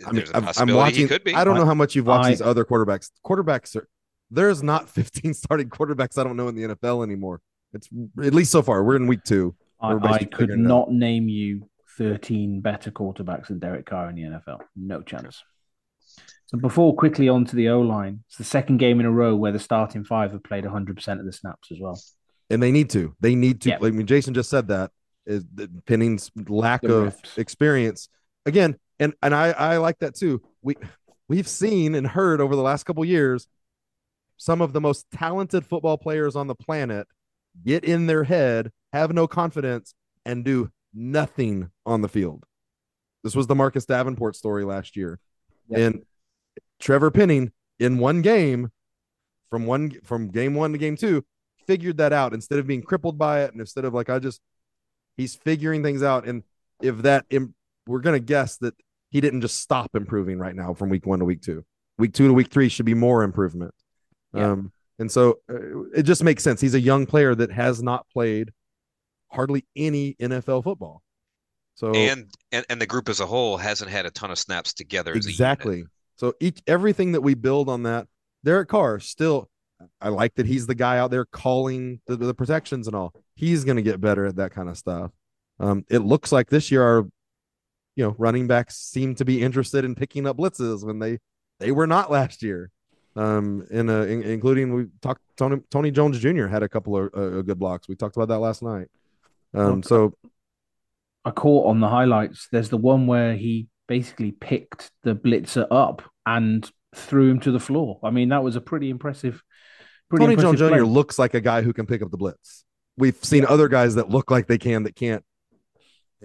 I 0.06 0.12
mean, 0.12 0.24
I'm, 0.34 0.48
I'm, 0.56 0.74
watching. 0.74 1.10
I 1.34 1.44
don't 1.44 1.56
know 1.56 1.66
how 1.66 1.74
much 1.74 1.94
you've 1.94 2.06
watched 2.06 2.26
I, 2.26 2.30
these 2.30 2.42
other 2.42 2.64
quarterbacks. 2.64 3.10
Quarterbacks 3.24 3.76
are. 3.76 3.88
There's 4.30 4.62
not 4.62 4.88
15 4.90 5.34
starting 5.34 5.68
quarterbacks. 5.68 6.18
I 6.18 6.24
don't 6.24 6.36
know 6.36 6.48
in 6.48 6.54
the 6.54 6.74
NFL 6.74 7.04
anymore. 7.04 7.40
It's 7.72 7.88
at 8.22 8.34
least 8.34 8.50
so 8.50 8.62
far. 8.62 8.82
We're 8.82 8.96
in 8.96 9.06
week 9.06 9.24
two. 9.24 9.54
I, 9.80 9.92
I 9.92 10.24
could 10.24 10.50
not 10.58 10.90
name 10.90 11.28
you 11.28 11.68
13 11.98 12.60
better 12.60 12.90
quarterbacks 12.90 13.48
than 13.48 13.58
Derek 13.58 13.86
Carr 13.86 14.08
in 14.08 14.16
the 14.16 14.22
NFL. 14.22 14.60
No 14.74 15.02
chance. 15.02 15.42
So 16.46 16.58
before 16.58 16.94
quickly 16.96 17.28
on 17.28 17.44
to 17.46 17.56
the 17.56 17.68
O 17.68 17.80
line, 17.80 18.24
it's 18.28 18.38
the 18.38 18.44
second 18.44 18.78
game 18.78 19.00
in 19.00 19.06
a 19.06 19.10
row 19.10 19.36
where 19.36 19.52
the 19.52 19.58
starting 19.58 20.04
five 20.04 20.32
have 20.32 20.44
played 20.44 20.64
100% 20.64 21.20
of 21.20 21.26
the 21.26 21.32
snaps 21.32 21.70
as 21.70 21.78
well 21.80 22.00
and 22.54 22.62
they 22.62 22.70
need 22.70 22.88
to. 22.90 23.14
They 23.20 23.34
need 23.34 23.60
to. 23.62 23.70
Like, 23.70 23.82
I 23.82 23.90
mean, 23.90 24.06
Jason 24.06 24.32
just 24.32 24.48
said 24.48 24.68
that 24.68 24.92
is 25.26 25.44
Penning's 25.86 26.30
lack 26.48 26.82
the 26.82 26.94
of 26.94 27.20
experience 27.36 28.08
again, 28.46 28.76
and 29.00 29.12
and 29.22 29.34
I 29.34 29.50
I 29.50 29.76
like 29.78 29.98
that 29.98 30.14
too. 30.14 30.40
We 30.62 30.76
we've 31.28 31.48
seen 31.48 31.96
and 31.96 32.06
heard 32.06 32.40
over 32.40 32.54
the 32.54 32.62
last 32.62 32.84
couple 32.84 33.04
years 33.04 33.48
some 34.36 34.60
of 34.60 34.72
the 34.72 34.80
most 34.80 35.06
talented 35.10 35.66
football 35.66 35.98
players 35.98 36.36
on 36.36 36.46
the 36.46 36.54
planet 36.54 37.08
get 37.64 37.84
in 37.84 38.06
their 38.06 38.22
head, 38.24 38.70
have 38.92 39.12
no 39.12 39.26
confidence, 39.26 39.94
and 40.24 40.44
do 40.44 40.70
nothing 40.92 41.70
on 41.84 42.02
the 42.02 42.08
field. 42.08 42.44
This 43.24 43.34
was 43.34 43.48
the 43.48 43.54
Marcus 43.56 43.84
Davenport 43.84 44.36
story 44.36 44.64
last 44.64 44.96
year, 44.96 45.18
yep. 45.68 45.80
and 45.80 46.02
Trevor 46.78 47.10
Penning 47.10 47.50
in 47.80 47.98
one 47.98 48.22
game 48.22 48.70
from 49.50 49.66
one 49.66 49.98
from 50.04 50.28
game 50.28 50.54
one 50.54 50.70
to 50.70 50.78
game 50.78 50.96
two 50.96 51.24
figured 51.66 51.98
that 51.98 52.12
out 52.12 52.34
instead 52.34 52.58
of 52.58 52.66
being 52.66 52.82
crippled 52.82 53.18
by 53.18 53.42
it 53.42 53.52
and 53.52 53.60
instead 53.60 53.84
of 53.84 53.94
like 53.94 54.10
I 54.10 54.18
just 54.18 54.40
he's 55.16 55.34
figuring 55.34 55.82
things 55.82 56.02
out 56.02 56.26
and 56.26 56.42
if 56.82 56.98
that 56.98 57.26
we're 57.86 58.00
going 58.00 58.14
to 58.14 58.24
guess 58.24 58.56
that 58.58 58.74
he 59.10 59.20
didn't 59.20 59.42
just 59.42 59.60
stop 59.60 59.94
improving 59.94 60.38
right 60.38 60.54
now 60.54 60.74
from 60.74 60.88
week 60.88 61.06
1 61.06 61.20
to 61.20 61.24
week 61.24 61.42
2. 61.42 61.64
Week 61.98 62.12
2 62.12 62.28
to 62.28 62.34
week 62.34 62.48
3 62.48 62.68
should 62.68 62.86
be 62.86 62.94
more 62.94 63.22
improvement. 63.22 63.72
Yeah. 64.32 64.52
Um 64.52 64.72
And 64.98 65.10
so 65.10 65.38
uh, 65.50 65.84
it 65.94 66.02
just 66.02 66.24
makes 66.24 66.42
sense. 66.42 66.60
He's 66.60 66.74
a 66.74 66.80
young 66.80 67.06
player 67.06 67.34
that 67.34 67.52
has 67.52 67.82
not 67.82 68.06
played 68.12 68.52
hardly 69.30 69.64
any 69.76 70.14
NFL 70.14 70.64
football. 70.64 71.02
So 71.76 71.92
and, 71.92 72.28
and 72.52 72.64
and 72.68 72.80
the 72.80 72.86
group 72.86 73.08
as 73.08 73.20
a 73.20 73.26
whole 73.26 73.56
hasn't 73.56 73.90
had 73.90 74.06
a 74.06 74.10
ton 74.10 74.30
of 74.30 74.38
snaps 74.38 74.72
together. 74.72 75.12
Exactly. 75.12 75.84
So 76.16 76.34
each 76.40 76.62
everything 76.66 77.12
that 77.12 77.20
we 77.20 77.34
build 77.34 77.68
on 77.68 77.82
that, 77.84 78.06
Derek 78.44 78.68
Carr 78.68 79.00
still. 79.00 79.48
I 80.00 80.08
like 80.08 80.34
that 80.34 80.46
he's 80.46 80.66
the 80.66 80.74
guy 80.74 80.98
out 80.98 81.10
there 81.10 81.24
calling 81.24 82.00
the, 82.06 82.16
the 82.16 82.34
protections 82.34 82.86
and 82.86 82.96
all. 82.96 83.12
He's 83.34 83.64
going 83.64 83.76
to 83.76 83.82
get 83.82 84.00
better 84.00 84.26
at 84.26 84.36
that 84.36 84.52
kind 84.52 84.68
of 84.68 84.76
stuff. 84.76 85.10
Um, 85.58 85.84
it 85.88 86.00
looks 86.00 86.32
like 86.32 86.48
this 86.48 86.70
year 86.70 86.82
our, 86.82 87.04
you 87.96 88.04
know, 88.04 88.14
running 88.18 88.46
backs 88.46 88.76
seem 88.76 89.14
to 89.16 89.24
be 89.24 89.42
interested 89.42 89.84
in 89.84 89.94
picking 89.94 90.26
up 90.26 90.36
blitzes 90.36 90.84
when 90.84 90.98
they 90.98 91.18
they 91.60 91.70
were 91.70 91.86
not 91.86 92.10
last 92.10 92.42
year. 92.42 92.70
Um, 93.16 93.64
in, 93.70 93.88
a, 93.88 94.02
in 94.02 94.22
including 94.24 94.74
we 94.74 94.86
talked 95.00 95.22
Tony 95.36 95.60
Tony 95.70 95.90
Jones 95.92 96.18
Jr. 96.18 96.46
had 96.46 96.64
a 96.64 96.68
couple 96.68 96.96
of 96.96 97.14
uh, 97.14 97.42
good 97.42 97.58
blocks. 97.58 97.88
We 97.88 97.94
talked 97.94 98.16
about 98.16 98.28
that 98.28 98.40
last 98.40 98.62
night. 98.62 98.88
Um, 99.54 99.84
so 99.84 100.14
I 101.24 101.30
caught 101.30 101.66
on 101.66 101.80
the 101.80 101.88
highlights. 101.88 102.48
There's 102.50 102.70
the 102.70 102.76
one 102.76 103.06
where 103.06 103.36
he 103.36 103.68
basically 103.86 104.32
picked 104.32 104.90
the 105.04 105.14
blitzer 105.14 105.66
up 105.70 106.02
and 106.26 106.68
threw 106.94 107.30
him 107.30 107.40
to 107.40 107.52
the 107.52 107.60
floor. 107.60 108.00
I 108.02 108.10
mean, 108.10 108.30
that 108.30 108.42
was 108.42 108.56
a 108.56 108.60
pretty 108.60 108.90
impressive. 108.90 109.42
Pretty 110.10 110.24
Tony 110.24 110.34
impressive 110.34 110.58
Jones 110.58 110.76
Jr. 110.76 110.84
looks 110.84 111.18
like 111.18 111.34
a 111.34 111.40
guy 111.40 111.62
who 111.62 111.72
can 111.72 111.86
pick 111.86 112.02
up 112.02 112.10
the 112.10 112.16
blitz. 112.16 112.64
We've 112.96 113.16
seen 113.22 113.42
yeah. 113.42 113.48
other 113.48 113.68
guys 113.68 113.96
that 113.96 114.10
look 114.10 114.30
like 114.30 114.46
they 114.46 114.58
can 114.58 114.84
that 114.84 114.94
can't. 114.94 115.24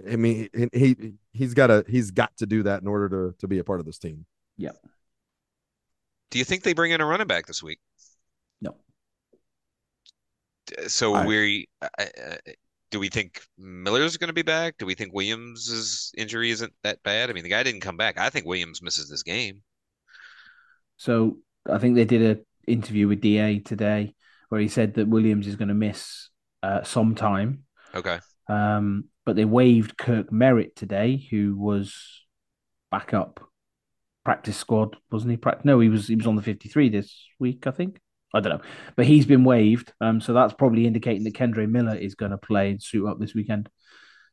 I 0.08 0.16
mean, 0.16 0.48
he 0.72 1.14
he's 1.32 1.54
got 1.54 1.68
to 1.68 1.84
he's 1.88 2.10
got 2.10 2.36
to 2.38 2.46
do 2.46 2.62
that 2.62 2.82
in 2.82 2.88
order 2.88 3.08
to 3.08 3.36
to 3.38 3.48
be 3.48 3.58
a 3.58 3.64
part 3.64 3.80
of 3.80 3.86
this 3.86 3.98
team. 3.98 4.26
Yeah. 4.56 4.70
Do 6.30 6.38
you 6.38 6.44
think 6.44 6.62
they 6.62 6.74
bring 6.74 6.92
in 6.92 7.00
a 7.00 7.06
running 7.06 7.26
back 7.26 7.46
this 7.46 7.62
week? 7.62 7.80
No. 8.60 8.76
So 10.86 11.14
I, 11.14 11.26
we 11.26 11.68
do 12.90 12.98
we 12.98 13.08
think 13.08 13.42
Miller's 13.58 14.16
going 14.16 14.28
to 14.28 14.34
be 14.34 14.42
back? 14.42 14.76
Do 14.78 14.86
we 14.86 14.94
think 14.94 15.14
Williams' 15.14 16.12
injury 16.16 16.50
isn't 16.50 16.72
that 16.82 17.02
bad? 17.02 17.30
I 17.30 17.32
mean, 17.32 17.44
the 17.44 17.50
guy 17.50 17.62
didn't 17.62 17.80
come 17.80 17.96
back. 17.96 18.18
I 18.18 18.30
think 18.30 18.46
Williams 18.46 18.82
misses 18.82 19.08
this 19.08 19.22
game. 19.22 19.62
So 20.96 21.38
I 21.68 21.78
think 21.78 21.94
they 21.94 22.04
did 22.04 22.22
an 22.22 22.44
interview 22.66 23.08
with 23.08 23.20
Da 23.20 23.60
today 23.60 24.14
where 24.48 24.60
he 24.60 24.68
said 24.68 24.94
that 24.94 25.08
Williams 25.08 25.46
is 25.46 25.56
going 25.56 25.68
to 25.68 25.74
miss 25.74 26.28
uh, 26.62 26.82
some 26.82 27.14
time. 27.14 27.64
Okay. 27.94 28.18
Um, 28.48 29.04
but 29.24 29.36
they 29.36 29.44
waived 29.44 29.96
Kirk 29.96 30.32
Merritt 30.32 30.76
today, 30.76 31.24
who 31.30 31.56
was 31.56 31.94
backup 32.90 33.40
practice 34.24 34.56
squad, 34.56 34.96
wasn't 35.10 35.32
he? 35.32 35.50
No, 35.64 35.80
he 35.80 35.88
was 35.88 36.08
he 36.08 36.16
was 36.16 36.26
on 36.26 36.36
the 36.36 36.42
fifty 36.42 36.68
three 36.68 36.88
this 36.88 37.26
week, 37.38 37.66
I 37.66 37.70
think. 37.70 38.00
I 38.34 38.40
don't 38.40 38.58
know, 38.58 38.64
but 38.96 39.06
he's 39.06 39.26
been 39.26 39.44
waived. 39.44 39.92
Um, 40.00 40.20
so 40.20 40.32
that's 40.32 40.54
probably 40.54 40.86
indicating 40.86 41.24
that 41.24 41.34
Kendre 41.34 41.68
Miller 41.68 41.96
is 41.96 42.14
going 42.14 42.30
to 42.30 42.38
play 42.38 42.70
and 42.70 42.82
suit 42.82 43.08
up 43.08 43.18
this 43.18 43.34
weekend. 43.34 43.68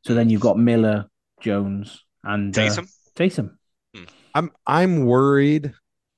So 0.04 0.14
then 0.14 0.30
you've 0.30 0.40
got 0.40 0.56
Miller, 0.58 1.06
Jones, 1.40 2.04
and 2.22 2.56
uh, 2.56 2.60
Taysom. 2.60 2.90
Taysom. 3.16 3.50
Hmm. 3.94 4.04
I'm 4.34 4.50
I'm 4.66 5.04
worried 5.04 5.72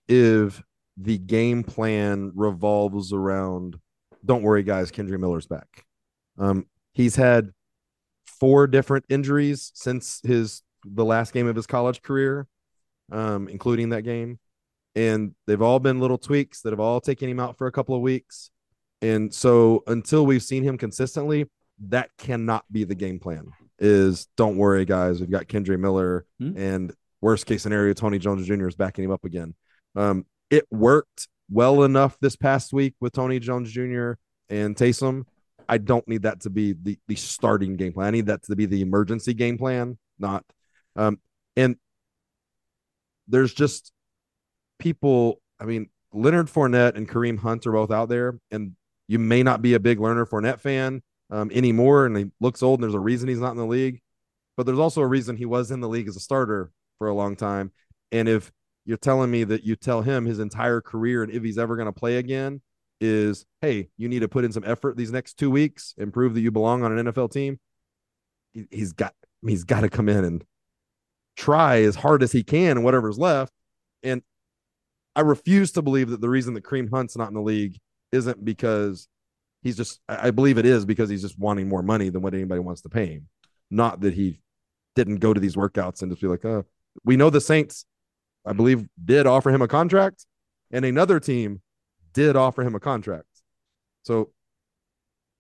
if 0.08 0.62
the 1.00 1.18
game 1.18 1.62
plan 1.64 2.32
revolves 2.34 3.12
around. 3.12 3.78
Don't 4.24 4.42
worry, 4.42 4.62
guys. 4.62 4.90
Kendre 4.90 5.18
Miller's 5.18 5.46
back. 5.46 5.84
Um, 6.38 6.66
he's 6.92 7.16
had 7.16 7.50
four 8.26 8.66
different 8.66 9.04
injuries 9.08 9.72
since 9.74 10.20
his 10.22 10.62
the 10.84 11.04
last 11.04 11.32
game 11.32 11.46
of 11.46 11.56
his 11.56 11.66
college 11.66 12.02
career, 12.02 12.46
um, 13.12 13.48
including 13.48 13.90
that 13.90 14.02
game 14.02 14.38
and 14.94 15.34
they've 15.46 15.62
all 15.62 15.78
been 15.78 16.00
little 16.00 16.18
tweaks 16.18 16.62
that 16.62 16.70
have 16.72 16.80
all 16.80 17.00
taken 17.00 17.28
him 17.28 17.40
out 17.40 17.56
for 17.58 17.66
a 17.66 17.72
couple 17.72 17.94
of 17.94 18.00
weeks. 18.00 18.50
And 19.02 19.32
so 19.32 19.82
until 19.86 20.26
we've 20.26 20.42
seen 20.42 20.62
him 20.62 20.76
consistently, 20.76 21.46
that 21.88 22.10
cannot 22.18 22.64
be 22.70 22.84
the 22.84 22.94
game 22.94 23.18
plan. 23.18 23.50
Is 23.78 24.26
don't 24.36 24.58
worry, 24.58 24.84
guys. 24.84 25.20
We've 25.20 25.30
got 25.30 25.46
Kendre 25.46 25.78
Miller, 25.78 26.26
hmm 26.38 26.52
and 26.56 26.92
worst 27.22 27.46
case 27.46 27.62
scenario, 27.62 27.92
Tony 27.92 28.18
Jones 28.18 28.46
Jr. 28.46 28.68
is 28.68 28.74
backing 28.74 29.04
him 29.04 29.10
up 29.10 29.24
again. 29.24 29.54
Um, 29.94 30.26
it 30.50 30.66
worked 30.70 31.28
well 31.50 31.82
enough 31.82 32.18
this 32.20 32.36
past 32.36 32.72
week 32.72 32.94
with 33.00 33.12
Tony 33.12 33.38
Jones 33.38 33.70
Jr. 33.70 34.12
and 34.48 34.76
Taysom. 34.76 35.24
I 35.68 35.78
don't 35.78 36.06
need 36.08 36.22
that 36.22 36.40
to 36.40 36.50
be 36.50 36.72
the, 36.72 36.98
the 37.06 37.14
starting 37.14 37.76
game 37.76 37.92
plan. 37.92 38.08
I 38.08 38.10
need 38.10 38.26
that 38.26 38.42
to 38.44 38.56
be 38.56 38.66
the 38.66 38.82
emergency 38.82 39.34
game 39.34 39.56
plan, 39.56 39.98
not. 40.18 40.44
Um, 40.96 41.20
and 41.56 41.76
there's 43.28 43.54
just 43.54 43.92
people, 44.78 45.40
I 45.60 45.64
mean, 45.64 45.88
Leonard 46.12 46.48
Fournette 46.48 46.96
and 46.96 47.08
Kareem 47.08 47.38
Hunt 47.38 47.66
are 47.66 47.72
both 47.72 47.92
out 47.92 48.08
there, 48.08 48.38
and 48.50 48.74
you 49.06 49.20
may 49.20 49.44
not 49.44 49.62
be 49.62 49.74
a 49.74 49.80
big 49.80 50.00
Leonard 50.00 50.28
Fournette 50.28 50.60
fan 50.60 51.02
um, 51.30 51.50
anymore, 51.52 52.06
and 52.06 52.16
he 52.16 52.26
looks 52.40 52.62
old, 52.62 52.80
and 52.80 52.84
there's 52.84 52.94
a 52.94 53.00
reason 53.00 53.28
he's 53.28 53.38
not 53.38 53.52
in 53.52 53.56
the 53.56 53.66
league. 53.66 54.00
But 54.56 54.66
there's 54.66 54.78
also 54.78 55.00
a 55.00 55.06
reason 55.06 55.36
he 55.36 55.46
was 55.46 55.70
in 55.70 55.80
the 55.80 55.88
league 55.88 56.08
as 56.08 56.16
a 56.16 56.20
starter 56.20 56.72
for 56.98 57.08
a 57.08 57.14
long 57.14 57.36
time. 57.36 57.70
And 58.12 58.28
if 58.28 58.50
you're 58.90 58.98
telling 58.98 59.30
me 59.30 59.44
that 59.44 59.62
you 59.62 59.76
tell 59.76 60.02
him 60.02 60.24
his 60.24 60.40
entire 60.40 60.80
career 60.80 61.22
and 61.22 61.32
if 61.32 61.44
he's 61.44 61.58
ever 61.58 61.76
going 61.76 61.86
to 61.86 61.92
play 61.92 62.16
again 62.16 62.60
is, 63.00 63.46
hey, 63.62 63.88
you 63.96 64.08
need 64.08 64.18
to 64.18 64.28
put 64.28 64.44
in 64.44 64.50
some 64.50 64.64
effort 64.66 64.96
these 64.96 65.12
next 65.12 65.34
two 65.34 65.48
weeks 65.48 65.94
and 65.96 66.12
prove 66.12 66.34
that 66.34 66.40
you 66.40 66.50
belong 66.50 66.82
on 66.82 66.98
an 66.98 67.06
NFL 67.06 67.30
team, 67.30 67.60
he's 68.52 68.92
got 68.92 69.14
he's 69.46 69.62
got 69.62 69.82
to 69.82 69.88
come 69.88 70.08
in 70.08 70.24
and 70.24 70.44
try 71.36 71.82
as 71.82 71.94
hard 71.94 72.24
as 72.24 72.32
he 72.32 72.42
can 72.42 72.78
and 72.78 72.84
whatever's 72.84 73.16
left. 73.16 73.52
And 74.02 74.22
I 75.14 75.20
refuse 75.20 75.70
to 75.72 75.82
believe 75.82 76.10
that 76.10 76.20
the 76.20 76.28
reason 76.28 76.54
that 76.54 76.64
Kareem 76.64 76.90
Hunt's 76.90 77.16
not 77.16 77.28
in 77.28 77.34
the 77.34 77.40
league 77.40 77.78
isn't 78.10 78.44
because 78.44 79.06
he's 79.62 79.76
just 79.76 80.00
I 80.08 80.32
believe 80.32 80.58
it 80.58 80.66
is 80.66 80.84
because 80.84 81.08
he's 81.08 81.22
just 81.22 81.38
wanting 81.38 81.68
more 81.68 81.84
money 81.84 82.08
than 82.08 82.22
what 82.22 82.34
anybody 82.34 82.58
wants 82.58 82.80
to 82.80 82.88
pay 82.88 83.06
him. 83.06 83.28
Not 83.70 84.00
that 84.00 84.14
he 84.14 84.40
didn't 84.96 85.18
go 85.18 85.32
to 85.32 85.38
these 85.38 85.54
workouts 85.54 86.02
and 86.02 86.10
just 86.10 86.20
be 86.20 86.26
like, 86.26 86.44
oh, 86.44 86.64
we 87.04 87.16
know 87.16 87.30
the 87.30 87.40
Saints, 87.40 87.84
I 88.44 88.52
believe, 88.52 88.86
did 89.02 89.26
offer 89.26 89.50
him 89.50 89.62
a 89.62 89.68
contract, 89.68 90.26
and 90.70 90.84
another 90.84 91.20
team 91.20 91.60
did 92.12 92.36
offer 92.36 92.62
him 92.62 92.74
a 92.74 92.80
contract. 92.80 93.26
So 94.02 94.30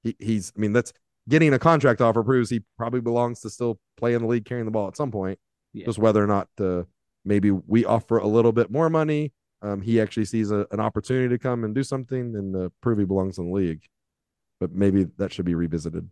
he, 0.02 0.14
he's 0.18 0.52
I 0.56 0.60
mean, 0.60 0.72
that's 0.72 0.92
getting 1.28 1.52
a 1.54 1.58
contract 1.58 2.00
offer 2.00 2.22
proves 2.22 2.50
he 2.50 2.62
probably 2.76 3.00
belongs 3.00 3.40
to 3.40 3.50
still 3.50 3.78
play 3.96 4.14
in 4.14 4.22
the 4.22 4.28
league 4.28 4.44
carrying 4.44 4.66
the 4.66 4.70
ball 4.70 4.88
at 4.88 4.96
some 4.96 5.10
point. 5.10 5.38
Yeah. 5.72 5.86
Just 5.86 5.98
whether 5.98 6.22
or 6.22 6.26
not 6.26 6.48
uh, 6.60 6.82
maybe 7.24 7.50
we 7.50 7.84
offer 7.84 8.18
a 8.18 8.26
little 8.26 8.52
bit 8.52 8.70
more 8.70 8.90
money 8.90 9.32
um, 9.62 9.80
he 9.82 10.00
actually 10.00 10.24
sees 10.24 10.50
a, 10.50 10.66
an 10.70 10.80
opportunity 10.80 11.28
to 11.28 11.38
come 11.38 11.64
and 11.64 11.74
do 11.74 11.82
something 11.82 12.34
and 12.34 12.56
uh, 12.56 12.68
prove 12.80 12.98
he 12.98 13.04
belongs 13.04 13.38
in 13.38 13.46
the 13.46 13.52
league. 13.52 13.82
But 14.58 14.72
maybe 14.72 15.04
that 15.18 15.32
should 15.32 15.44
be 15.44 15.54
revisited. 15.54 16.08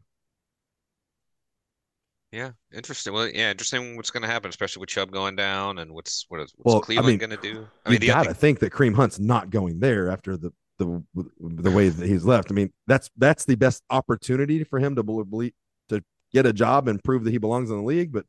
Yeah, 2.32 2.50
interesting. 2.74 3.14
Well, 3.14 3.28
yeah, 3.28 3.50
interesting. 3.50 3.96
What's 3.96 4.10
going 4.10 4.22
to 4.22 4.28
happen, 4.28 4.50
especially 4.50 4.80
with 4.80 4.90
Chubb 4.90 5.10
going 5.10 5.34
down, 5.34 5.78
and 5.78 5.92
what's 5.92 6.26
what 6.28 6.40
is 6.40 6.52
what's 6.56 6.74
well, 6.74 6.80
Cleveland 6.82 7.06
I 7.06 7.10
mean, 7.10 7.18
going 7.18 7.30
to 7.30 7.36
do? 7.36 7.66
I 7.86 7.90
mean, 7.90 8.02
you 8.02 8.08
got 8.08 8.24
to 8.24 8.34
think 8.34 8.58
that 8.58 8.72
Kareem 8.72 8.94
Hunt's 8.94 9.18
not 9.18 9.48
going 9.50 9.80
there 9.80 10.10
after 10.10 10.36
the 10.36 10.52
the 10.78 11.02
the 11.40 11.70
way 11.70 11.88
that 11.88 12.06
he's 12.06 12.24
left. 12.24 12.50
I 12.50 12.54
mean, 12.54 12.72
that's 12.86 13.10
that's 13.16 13.44
the 13.44 13.54
best 13.54 13.82
opportunity 13.88 14.62
for 14.64 14.78
him 14.78 14.96
to 14.96 15.02
believe 15.02 15.52
to 15.88 16.02
get 16.32 16.44
a 16.44 16.52
job 16.52 16.86
and 16.88 17.02
prove 17.02 17.24
that 17.24 17.30
he 17.30 17.38
belongs 17.38 17.70
in 17.70 17.76
the 17.78 17.82
league. 17.82 18.12
But 18.12 18.26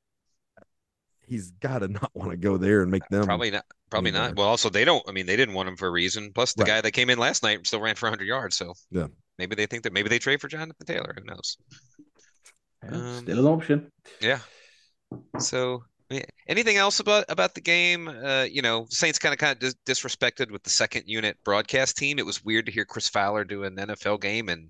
he's 1.29 1.51
got 1.51 1.79
to 1.79 1.87
not 1.87 2.11
want 2.13 2.31
to 2.31 2.37
go 2.37 2.57
there 2.57 2.81
and 2.81 2.91
make 2.91 3.07
them 3.09 3.25
probably 3.25 3.51
not. 3.51 3.65
Probably 3.89 4.11
not. 4.11 4.35
Well, 4.35 4.47
also 4.47 4.69
they 4.69 4.85
don't. 4.85 5.03
I 5.07 5.11
mean, 5.11 5.25
they 5.25 5.35
didn't 5.35 5.55
want 5.55 5.67
him 5.67 5.75
for 5.75 5.87
a 5.87 5.91
reason. 5.91 6.31
Plus, 6.33 6.53
the 6.53 6.63
right. 6.63 6.69
guy 6.69 6.81
that 6.81 6.91
came 6.91 7.09
in 7.09 7.19
last 7.19 7.43
night 7.43 7.65
still 7.65 7.81
ran 7.81 7.95
for 7.95 8.05
100 8.05 8.25
yards. 8.25 8.55
So 8.55 8.73
yeah, 8.91 9.07
maybe 9.37 9.55
they 9.55 9.65
think 9.65 9.83
that 9.83 9.93
maybe 9.93 10.09
they 10.09 10.19
trade 10.19 10.41
for 10.41 10.47
Jonathan 10.47 10.85
Taylor. 10.85 11.15
Who 11.17 11.25
knows? 11.25 11.57
Yeah, 12.83 12.97
um, 12.97 13.17
still 13.23 13.39
an 13.39 13.45
option. 13.45 13.91
Yeah. 14.21 14.39
So 15.37 15.83
anything 16.47 16.77
else 16.77 16.99
about 16.99 17.25
about 17.29 17.55
the 17.55 17.61
game? 17.61 18.07
Uh, 18.07 18.43
you 18.49 18.61
know, 18.61 18.87
Saints 18.89 19.19
kind 19.19 19.33
of 19.33 19.39
kind 19.39 19.53
of 19.53 19.59
dis- 19.59 19.75
disrespected 19.85 20.51
with 20.51 20.63
the 20.63 20.69
second 20.69 21.03
unit 21.07 21.37
broadcast 21.43 21.97
team. 21.97 22.19
It 22.19 22.25
was 22.25 22.43
weird 22.43 22.65
to 22.65 22.71
hear 22.71 22.85
Chris 22.85 23.09
Fowler 23.09 23.43
do 23.43 23.63
an 23.63 23.75
NFL 23.75 24.21
game, 24.21 24.49
and 24.49 24.69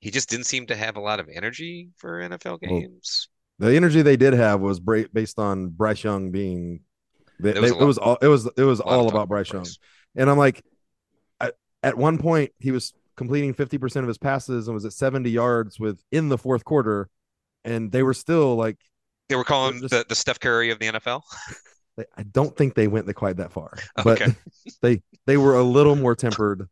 he 0.00 0.10
just 0.10 0.30
didn't 0.30 0.46
seem 0.46 0.66
to 0.66 0.76
have 0.76 0.96
a 0.96 1.00
lot 1.00 1.20
of 1.20 1.28
energy 1.32 1.90
for 1.98 2.20
NFL 2.20 2.60
games. 2.60 3.28
Well, 3.58 3.70
the 3.70 3.76
energy 3.76 4.02
they 4.02 4.16
did 4.16 4.34
have 4.34 4.60
was 4.60 4.80
based 4.80 5.38
on 5.38 5.68
Bryce 5.68 6.04
Young 6.04 6.30
being 6.30 6.80
they, 7.40 7.50
it, 7.50 7.60
was 7.60 7.72
they, 7.72 7.78
it, 7.78 7.84
was 7.84 7.98
all 7.98 8.18
it 8.22 8.28
was 8.28 8.48
it 8.56 8.64
was 8.64 8.80
all 8.80 9.08
about 9.08 9.28
Bryce 9.28 9.52
Young, 9.52 9.66
and 10.16 10.30
I'm 10.30 10.38
like, 10.38 10.64
I, 11.40 11.52
at 11.82 11.96
one 11.96 12.18
point 12.18 12.52
he 12.58 12.70
was 12.70 12.94
completing 13.16 13.52
50 13.52 13.78
percent 13.78 14.04
of 14.04 14.08
his 14.08 14.18
passes 14.18 14.68
and 14.68 14.74
was 14.74 14.84
at 14.84 14.92
70 14.92 15.28
yards 15.30 15.78
within 15.78 16.28
the 16.28 16.38
fourth 16.38 16.64
quarter, 16.64 17.08
and 17.68 17.92
they 17.92 18.02
were 18.02 18.14
still 18.14 18.56
like 18.56 18.78
they 19.28 19.36
were 19.36 19.44
calling 19.44 19.80
just, 19.80 19.90
the, 19.90 20.06
the 20.08 20.14
Steph 20.14 20.40
Curry 20.40 20.70
of 20.70 20.78
the 20.78 20.86
NFL. 20.86 21.22
I 22.16 22.22
don't 22.22 22.56
think 22.56 22.74
they 22.74 22.86
went 22.86 23.12
quite 23.14 23.38
that 23.38 23.52
far, 23.52 23.76
but 23.96 24.22
okay. 24.22 24.34
they 24.82 25.02
they 25.26 25.36
were 25.36 25.56
a 25.56 25.62
little 25.62 25.96
more 25.96 26.14
tempered 26.14 26.68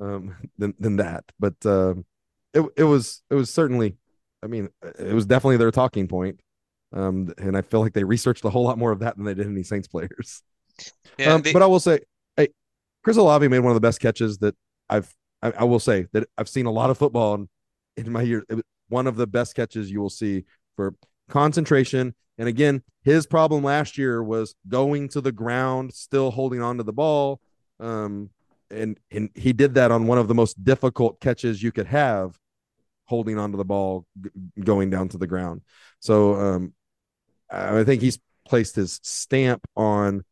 um, 0.00 0.36
than 0.58 0.74
than 0.78 0.96
that. 0.96 1.24
But 1.38 1.54
uh, 1.64 1.94
it 2.52 2.62
it 2.76 2.84
was 2.84 3.22
it 3.30 3.34
was 3.34 3.52
certainly, 3.52 3.96
I 4.42 4.46
mean, 4.46 4.68
it 4.98 5.14
was 5.14 5.26
definitely 5.26 5.56
their 5.56 5.70
talking 5.70 6.08
point. 6.08 6.40
Um, 6.92 7.32
and 7.38 7.56
I 7.56 7.62
feel 7.62 7.80
like 7.80 7.94
they 7.94 8.04
researched 8.04 8.44
a 8.44 8.50
whole 8.50 8.64
lot 8.64 8.78
more 8.78 8.92
of 8.92 9.00
that 9.00 9.16
than 9.16 9.24
they 9.24 9.34
did 9.34 9.46
any 9.46 9.62
Saints 9.62 9.88
players. 9.88 10.42
Yeah, 11.18 11.34
um, 11.34 11.42
they... 11.42 11.52
but 11.52 11.62
I 11.62 11.66
will 11.66 11.80
say, 11.80 12.00
hey, 12.36 12.48
Chris 13.02 13.16
Olave 13.16 13.48
made 13.48 13.58
one 13.58 13.70
of 13.70 13.74
the 13.74 13.80
best 13.80 14.00
catches 14.00 14.38
that 14.38 14.54
I've 14.88 15.12
I, 15.42 15.52
I 15.58 15.64
will 15.64 15.80
say 15.80 16.06
that 16.12 16.28
I've 16.36 16.48
seen 16.48 16.66
a 16.66 16.70
lot 16.70 16.90
of 16.90 16.98
football 16.98 17.34
in, 17.34 17.48
in 17.96 18.12
my 18.12 18.22
year. 18.22 18.44
One 18.88 19.06
of 19.06 19.16
the 19.16 19.26
best 19.26 19.54
catches 19.54 19.90
you 19.90 20.00
will 20.00 20.10
see 20.10 20.44
for 20.76 20.94
concentration. 21.28 22.14
And 22.38 22.48
again, 22.48 22.82
his 23.02 23.26
problem 23.26 23.64
last 23.64 23.96
year 23.96 24.22
was 24.22 24.54
going 24.68 25.08
to 25.10 25.20
the 25.20 25.32
ground, 25.32 25.94
still 25.94 26.30
holding 26.30 26.60
on 26.60 26.76
to 26.78 26.82
the 26.82 26.92
ball. 26.92 27.40
Um, 27.80 28.30
and, 28.70 28.98
and 29.10 29.30
he 29.34 29.52
did 29.52 29.74
that 29.74 29.90
on 29.90 30.06
one 30.06 30.18
of 30.18 30.28
the 30.28 30.34
most 30.34 30.62
difficult 30.62 31.20
catches 31.20 31.62
you 31.62 31.72
could 31.72 31.86
have, 31.86 32.38
holding 33.04 33.38
onto 33.38 33.56
the 33.56 33.64
ball, 33.64 34.06
g- 34.20 34.30
going 34.62 34.90
down 34.90 35.08
to 35.10 35.18
the 35.18 35.26
ground. 35.26 35.62
So 36.00 36.34
um, 36.34 36.74
I 37.50 37.84
think 37.84 38.02
he's 38.02 38.18
placed 38.46 38.76
his 38.76 39.00
stamp 39.02 39.66
on 39.76 40.24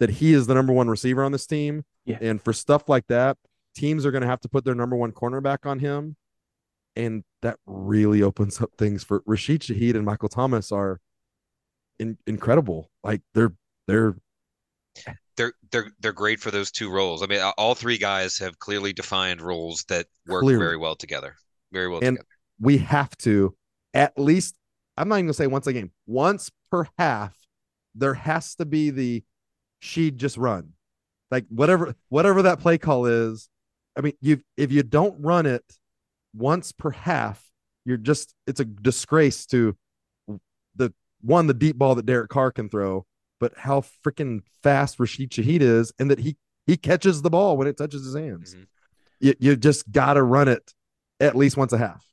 that 0.00 0.10
he 0.10 0.32
is 0.32 0.46
the 0.46 0.54
number 0.54 0.72
one 0.72 0.88
receiver 0.88 1.24
on 1.24 1.32
this 1.32 1.46
team. 1.46 1.84
Yeah. 2.04 2.18
And 2.20 2.42
for 2.42 2.52
stuff 2.52 2.88
like 2.88 3.06
that, 3.08 3.36
teams 3.74 4.04
are 4.04 4.10
going 4.10 4.22
to 4.22 4.28
have 4.28 4.40
to 4.40 4.48
put 4.48 4.64
their 4.64 4.74
number 4.74 4.96
one 4.96 5.12
cornerback 5.12 5.66
on 5.66 5.78
him. 5.78 6.16
And 6.98 7.22
that 7.42 7.58
really 7.64 8.22
opens 8.22 8.60
up 8.60 8.72
things 8.76 9.04
for 9.04 9.22
Rashid 9.24 9.62
Shaheed 9.62 9.94
and 9.94 10.04
Michael 10.04 10.28
Thomas 10.28 10.72
are 10.72 11.00
in, 11.98 12.18
incredible. 12.26 12.90
Like 13.04 13.22
they're 13.34 13.52
they're 13.86 14.16
they're 15.36 15.52
they're 15.70 15.92
they're 16.00 16.12
great 16.12 16.40
for 16.40 16.50
those 16.50 16.72
two 16.72 16.90
roles. 16.90 17.22
I 17.22 17.26
mean, 17.26 17.40
all 17.56 17.74
three 17.76 17.98
guys 17.98 18.36
have 18.38 18.58
clearly 18.58 18.92
defined 18.92 19.40
roles 19.40 19.84
that 19.84 20.06
work 20.26 20.42
Clearly. 20.42 20.58
very 20.64 20.76
well 20.76 20.96
together. 20.96 21.36
Very 21.72 21.88
well 21.88 22.00
And- 22.02 22.16
together. 22.16 22.26
we 22.60 22.78
have 22.78 23.16
to 23.18 23.54
at 23.94 24.18
least 24.18 24.56
I'm 24.96 25.08
not 25.08 25.14
even 25.16 25.26
gonna 25.26 25.34
say 25.34 25.46
once 25.46 25.68
a 25.68 25.72
game, 25.72 25.92
once 26.08 26.50
per 26.72 26.84
half, 26.98 27.36
there 27.94 28.14
has 28.14 28.56
to 28.56 28.64
be 28.66 28.90
the 28.90 29.22
she 29.78 30.10
just 30.10 30.36
run. 30.36 30.72
Like 31.30 31.46
whatever 31.48 31.94
whatever 32.08 32.42
that 32.42 32.58
play 32.58 32.76
call 32.78 33.06
is. 33.06 33.48
I 33.96 34.00
mean, 34.00 34.14
you 34.20 34.42
if 34.56 34.72
you 34.72 34.82
don't 34.82 35.22
run 35.22 35.46
it 35.46 35.62
once 36.34 36.72
per 36.72 36.90
half, 36.90 37.44
you're 37.84 37.96
just 37.96 38.34
it's 38.46 38.60
a 38.60 38.64
disgrace 38.64 39.46
to 39.46 39.76
the 40.76 40.92
one, 41.20 41.46
the 41.46 41.54
deep 41.54 41.76
ball 41.76 41.94
that 41.94 42.06
Derek 42.06 42.30
Carr 42.30 42.52
can 42.52 42.68
throw, 42.68 43.06
but 43.40 43.52
how 43.56 43.82
freaking 44.04 44.40
fast 44.62 45.00
Rashid 45.00 45.30
Shaheed 45.30 45.60
is, 45.60 45.92
and 45.98 46.10
that 46.10 46.18
he 46.20 46.36
he 46.66 46.76
catches 46.76 47.22
the 47.22 47.30
ball 47.30 47.56
when 47.56 47.66
it 47.66 47.76
touches 47.76 48.04
his 48.04 48.14
hands. 48.14 48.54
Mhm. 48.54 48.66
You 49.20 49.34
you 49.40 49.56
just 49.56 49.90
gotta 49.90 50.22
run 50.22 50.48
it 50.48 50.72
at 51.20 51.34
least 51.34 51.56
once 51.56 51.72
a 51.72 51.78
half. 51.78 52.04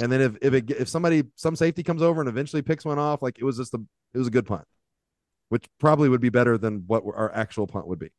And 0.00 0.10
then 0.10 0.20
if 0.20 0.36
if 0.42 0.54
it, 0.54 0.70
if 0.70 0.88
somebody 0.88 1.24
some 1.36 1.56
safety 1.56 1.82
comes 1.82 2.02
over 2.02 2.20
and 2.20 2.28
eventually 2.28 2.62
picks 2.62 2.84
one 2.84 2.98
off, 2.98 3.22
like 3.22 3.38
it 3.38 3.44
was 3.44 3.56
just 3.56 3.74
a 3.74 3.80
it 4.14 4.18
was 4.18 4.26
a 4.26 4.30
good 4.30 4.46
punt, 4.46 4.64
which 5.48 5.66
probably 5.78 6.08
would 6.08 6.20
be 6.20 6.28
better 6.30 6.58
than 6.58 6.84
what 6.86 7.04
our 7.04 7.32
actual 7.34 7.66
punt 7.66 7.86
would 7.86 7.98
be. 7.98 8.10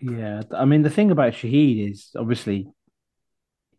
Yeah, 0.00 0.42
I 0.52 0.64
mean 0.64 0.82
the 0.82 0.90
thing 0.90 1.10
about 1.10 1.32
Shaheed 1.32 1.90
is 1.90 2.10
obviously 2.16 2.68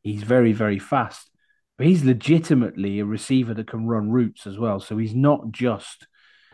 he's 0.03 0.23
very 0.23 0.51
very 0.53 0.79
fast, 0.79 1.29
but 1.77 1.87
he's 1.87 2.03
legitimately 2.03 2.99
a 2.99 3.05
receiver 3.05 3.53
that 3.53 3.67
can 3.67 3.87
run 3.87 4.09
routes 4.11 4.45
as 4.47 4.57
well. 4.57 4.79
So 4.79 4.97
he's 4.97 5.15
not 5.15 5.51
just 5.51 6.07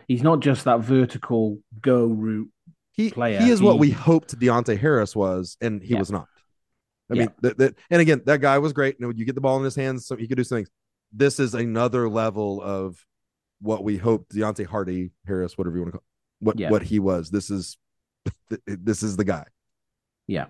he's 0.06 0.22
not 0.22 0.40
just 0.40 0.64
that 0.64 0.80
vertical 0.80 1.58
go 1.80 2.06
route. 2.06 2.50
He 2.92 3.10
Player, 3.10 3.40
he 3.40 3.50
is 3.50 3.62
what 3.62 3.78
we 3.78 3.90
hoped 3.90 4.38
Deonte 4.38 4.76
Harris 4.78 5.14
was, 5.14 5.56
and 5.60 5.80
he 5.82 5.92
Yeah. 5.92 5.98
was 6.00 6.10
not. 6.10 6.26
I 7.10 7.14
Yeah. 7.14 7.20
mean, 7.20 7.30
that, 7.42 7.58
that 7.58 7.74
and 7.90 8.00
again, 8.00 8.22
that 8.26 8.40
guy 8.40 8.58
was 8.58 8.72
great. 8.72 8.96
You, 8.98 9.06
know, 9.06 9.12
you 9.14 9.24
get 9.24 9.34
the 9.34 9.40
ball 9.40 9.56
in 9.58 9.64
his 9.64 9.76
hands, 9.76 10.06
so 10.06 10.16
he 10.16 10.26
could 10.26 10.36
do 10.36 10.44
some 10.44 10.58
things. 10.58 10.68
This 11.12 11.38
is 11.40 11.54
another 11.54 12.08
level 12.08 12.60
of 12.60 13.02
what 13.60 13.82
we 13.84 13.96
hoped 13.96 14.34
Deonte 14.34 14.66
Hardy 14.66 15.10
Harris, 15.26 15.56
whatever 15.56 15.76
you 15.76 15.82
want 15.82 15.94
to 15.94 15.98
call 15.98 16.04
what 16.40 16.58
Yeah. 16.58 16.70
what 16.70 16.82
he 16.82 16.98
was. 16.98 17.30
This 17.30 17.50
is 17.50 17.76
this 18.66 19.02
is 19.02 19.16
the 19.16 19.24
guy. 19.24 19.44
Yeah, 20.26 20.46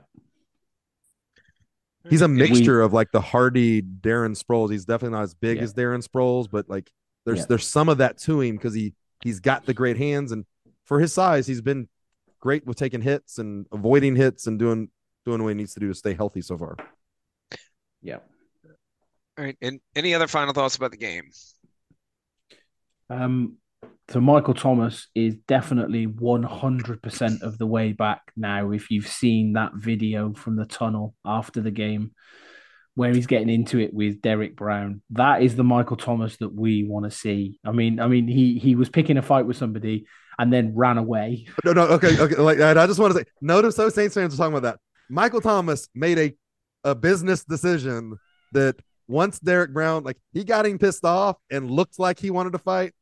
He's 2.08 2.22
a 2.22 2.28
We- 2.28 2.34
mixture 2.34 2.80
of 2.80 2.92
like 2.92 3.10
the 3.12 3.20
Hardy 3.20 3.82
Darren 3.82 4.36
Sproles. 4.40 4.70
He's 4.70 4.84
definitely 4.84 5.16
not 5.16 5.24
as 5.24 5.34
big 5.34 5.56
Yeah. 5.58 5.64
as 5.64 5.74
Darren 5.74 6.02
Sproles, 6.06 6.48
but 6.50 6.68
like 6.68 6.90
there's 7.26 7.40
Yeah. 7.40 7.46
there's 7.50 7.66
some 7.66 7.88
of 7.88 7.98
that 7.98 8.18
to 8.18 8.40
him 8.40 8.56
because 8.56 8.74
he 8.74 8.94
he's 9.22 9.40
got 9.40 9.66
the 9.66 9.74
great 9.74 9.96
hands 9.96 10.32
and 10.32 10.46
for 10.84 11.00
his 11.00 11.12
size, 11.12 11.46
he's 11.46 11.60
been 11.60 11.88
great 12.40 12.64
with 12.64 12.76
taking 12.78 13.02
hits 13.02 13.38
and 13.38 13.66
avoiding 13.72 14.16
hits 14.16 14.46
and 14.46 14.58
doing 14.58 14.90
doing 15.26 15.42
what 15.42 15.48
he 15.50 15.54
needs 15.54 15.74
to 15.74 15.80
do 15.80 15.88
to 15.88 15.94
stay 15.94 16.14
healthy 16.14 16.40
so 16.40 16.56
far. 16.56 16.76
yeah. 18.00 18.18
All 19.36 19.44
right. 19.44 19.56
And 19.60 19.80
any 19.94 20.14
other 20.14 20.26
final 20.28 20.54
thoughts 20.54 20.76
about 20.76 20.90
the 20.92 20.96
game? 20.96 21.30
Um, 23.10 23.58
so 24.10 24.20
Michael 24.20 24.54
Thomas 24.54 25.08
is 25.14 25.36
definitely 25.46 26.06
100% 26.06 27.42
of 27.42 27.58
the 27.58 27.66
way 27.66 27.92
back 27.92 28.22
now. 28.36 28.70
If 28.70 28.90
you've 28.90 29.06
seen 29.06 29.52
that 29.52 29.72
video 29.74 30.32
from 30.32 30.56
the 30.56 30.64
tunnel 30.64 31.14
after 31.24 31.60
the 31.60 31.70
game, 31.70 32.12
where 32.94 33.12
he's 33.12 33.26
getting 33.26 33.50
into 33.50 33.78
it 33.78 33.94
with 33.94 34.22
Derrick 34.22 34.56
Brown, 34.56 35.02
that 35.10 35.42
is 35.42 35.56
the 35.56 35.62
Michael 35.62 35.96
Thomas 35.96 36.36
that 36.38 36.52
we 36.52 36.84
want 36.84 37.04
to 37.04 37.10
see. 37.10 37.60
I 37.64 37.72
mean, 37.72 38.00
I 38.00 38.08
mean, 38.08 38.26
he 38.26 38.58
he 38.58 38.74
was 38.74 38.88
picking 38.88 39.18
a 39.18 39.22
fight 39.22 39.46
with 39.46 39.56
somebody 39.56 40.06
and 40.38 40.52
then 40.52 40.72
ran 40.74 40.98
away. 40.98 41.46
No, 41.64 41.72
no, 41.72 41.82
okay, 41.82 42.18
okay. 42.18 42.36
Like 42.36 42.60
I 42.60 42.86
just 42.86 42.98
want 42.98 43.12
to 43.12 43.18
say, 43.20 43.24
notice 43.40 43.76
those 43.76 43.94
Saints 43.94 44.14
fans 44.14 44.34
are 44.34 44.36
talking 44.36 44.56
about 44.56 44.72
that. 44.72 44.80
Michael 45.10 45.40
Thomas 45.40 45.88
made 45.94 46.18
a 46.18 46.34
a 46.84 46.94
business 46.94 47.44
decision 47.44 48.16
that 48.52 48.76
once 49.06 49.38
Derrick 49.38 49.72
Brown, 49.72 50.04
like 50.04 50.16
he 50.32 50.44
got 50.44 50.66
him 50.66 50.78
pissed 50.78 51.04
off 51.04 51.36
and 51.50 51.70
looked 51.70 51.98
like 51.98 52.18
he 52.18 52.30
wanted 52.30 52.52
to 52.52 52.58
fight. 52.58 52.94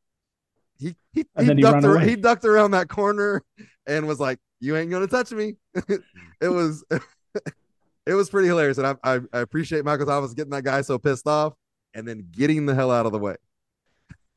He 0.79 0.95
he, 1.13 1.25
he 1.39 1.53
ducked 1.55 1.83
ran 1.83 1.85
ar- 1.85 1.95
away. 1.95 2.09
he 2.09 2.15
ducked 2.15 2.45
around 2.45 2.71
that 2.71 2.87
corner 2.89 3.43
and 3.85 4.07
was 4.07 4.19
like, 4.19 4.39
"You 4.59 4.75
ain't 4.75 4.91
gonna 4.91 5.07
touch 5.07 5.31
me." 5.31 5.55
it 5.75 6.49
was 6.49 6.85
it 8.05 8.13
was 8.13 8.29
pretty 8.29 8.47
hilarious, 8.47 8.77
and 8.77 8.87
I, 8.87 8.95
I 9.03 9.19
I 9.33 9.39
appreciate 9.39 9.85
Michael 9.85 10.05
Thomas 10.05 10.33
getting 10.33 10.51
that 10.51 10.63
guy 10.63 10.81
so 10.81 10.97
pissed 10.97 11.27
off 11.27 11.53
and 11.93 12.07
then 12.07 12.27
getting 12.31 12.65
the 12.65 12.75
hell 12.75 12.91
out 12.91 13.05
of 13.05 13.11
the 13.11 13.19
way. 13.19 13.35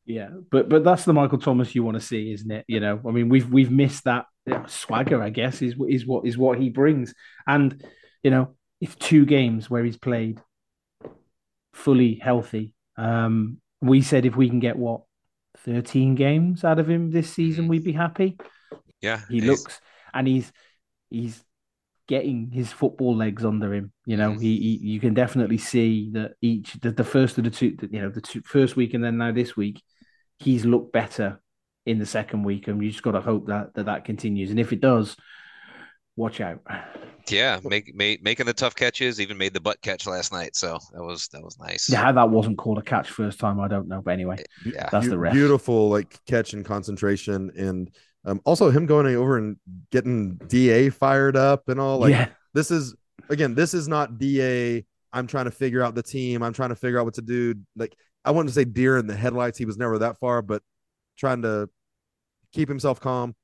Yeah, 0.07 0.31
but 0.51 0.69
but 0.69 0.83
that's 0.83 1.05
the 1.05 1.13
Michael 1.13 1.39
Thomas 1.39 1.75
you 1.75 1.85
want 1.85 1.97
to 1.97 2.05
see, 2.05 2.33
isn't 2.33 2.51
it? 2.51 2.65
You 2.67 2.81
know, 2.81 3.01
I 3.07 3.11
mean, 3.11 3.29
we've 3.29 3.49
we've 3.49 3.71
missed 3.71 4.05
that 4.05 4.27
swagger. 4.67 5.23
I 5.23 5.31
guess 5.31 5.63
is 5.63 5.75
is 5.89 6.07
what 6.07 6.27
is 6.27 6.37
what 6.37 6.59
he 6.59 6.71
brings, 6.71 7.15
and 7.47 7.85
you 8.23 8.31
know, 8.31 8.57
it's 8.81 8.95
two 8.97 9.25
games 9.25 9.71
where 9.71 9.85
he's 9.85 9.99
played 9.99 10.41
fully 11.75 12.15
healthy. 12.15 12.75
Um, 12.97 13.59
we 13.81 14.03
said 14.03 14.27
if 14.27 14.37
we 14.37 14.49
can 14.49 14.59
get 14.59 14.77
what 14.77 15.03
thirteen 15.65 16.15
games 16.15 16.65
out 16.65 16.79
of 16.79 16.89
him 16.89 17.11
this 17.11 17.31
season, 17.33 17.69
we'd 17.69 17.85
be 17.85 17.93
happy. 17.93 18.37
Yeah. 19.01 19.21
He 19.31 19.41
looks 19.41 19.81
and 20.13 20.27
he's 20.27 20.53
he's 21.11 21.43
getting 22.09 22.51
his 22.51 22.73
football 22.73 23.15
legs 23.17 23.45
under 23.45 23.73
him. 23.73 23.93
You 24.05 24.17
know, 24.17 24.33
Mhm. 24.33 24.41
he, 24.43 24.57
he 24.59 24.89
you 24.95 25.01
can 25.01 25.15
definitely 25.15 25.59
see 25.59 26.11
that 26.13 26.33
each 26.43 26.75
the, 26.81 26.91
the 26.91 27.05
first 27.05 27.39
of 27.39 27.45
the 27.45 27.51
two, 27.51 27.77
you 27.91 28.03
know, 28.03 28.11
the 28.11 28.21
two, 28.21 28.43
first 28.43 28.77
week 28.77 28.95
and 28.95 29.03
then 29.05 29.17
now 29.17 29.33
this 29.33 29.57
week, 29.57 29.83
he's 30.39 30.65
looked 30.65 30.93
better 30.93 31.41
in 31.87 31.99
the 31.99 32.07
second 32.07 32.43
week, 32.43 32.69
and 32.69 32.83
you 32.83 32.91
just 32.91 33.03
got 33.03 33.13
to 33.13 33.21
hope 33.21 33.47
that 33.47 33.75
that 33.75 33.87
that 33.87 34.05
continues. 34.05 34.51
And 34.51 34.61
if 34.61 34.73
it 34.73 34.81
does, 34.81 35.17
watch 36.17 36.41
out. 36.41 36.61
Yeah, 37.29 37.61
make, 37.63 37.95
make, 37.95 38.23
making 38.23 38.47
the 38.47 38.53
tough 38.53 38.75
catches, 38.75 39.21
even 39.21 39.37
made 39.39 39.55
the 39.55 39.61
butt 39.61 39.81
catch 39.83 40.07
last 40.07 40.33
night. 40.33 40.57
So 40.57 40.79
that 40.93 41.03
was 41.03 41.29
that 41.29 41.43
was 41.43 41.59
nice. 41.59 41.89
Yeah, 41.89 42.03
how 42.03 42.13
that 42.13 42.29
wasn't 42.31 42.59
called 42.59 42.79
a 42.79 42.83
catch 42.83 43.11
first 43.11 43.39
time, 43.39 43.61
I 43.61 43.69
don't 43.69 43.89
know. 43.89 44.01
But 44.03 44.13
anyway, 44.13 44.43
Yeah. 44.65 44.89
that's 44.91 45.07
Beau- 45.07 45.11
the 45.11 45.19
ref. 45.19 45.33
Beautiful 45.33 45.89
like 45.89 46.19
catch 46.27 46.55
and 46.55 46.65
concentration 46.65 47.51
and 47.57 47.91
um, 48.25 48.41
also 48.45 48.71
him 48.71 48.87
going 48.87 49.07
over 49.15 49.39
and 49.39 49.57
getting 49.93 50.37
DA 50.47 50.91
fired 50.91 51.37
up 51.37 51.69
and 51.69 51.81
all 51.81 51.99
like 51.99 52.11
yeah, 52.11 52.29
this 52.53 52.71
is 52.71 52.95
again 53.29 53.55
this 53.55 53.73
is 53.73 53.89
not 53.89 54.19
DA 54.19 54.85
I'm 55.13 55.27
trying 55.27 55.47
to 55.47 55.51
figure 55.51 55.83
out 55.83 55.95
the 55.95 56.03
team 56.03 56.43
I'm 56.43 56.53
trying 56.53 56.69
to 56.69 56.77
figure 56.77 56.99
out 56.99 57.07
what 57.07 57.15
to 57.15 57.23
do 57.23 57.55
like 57.77 57.95
I 58.25 58.33
wanted 58.33 58.49
to 58.49 58.55
say 58.55 58.65
deer 58.65 58.99
in 58.99 59.07
the 59.07 59.17
headlights 59.17 59.57
he 59.57 59.65
was 59.65 59.79
never 59.79 59.99
that 60.01 60.19
far 60.19 60.43
but 60.43 60.63
trying 61.17 61.41
to 61.43 61.71
keep 62.53 62.69
himself 62.69 63.01
calm 63.01 63.35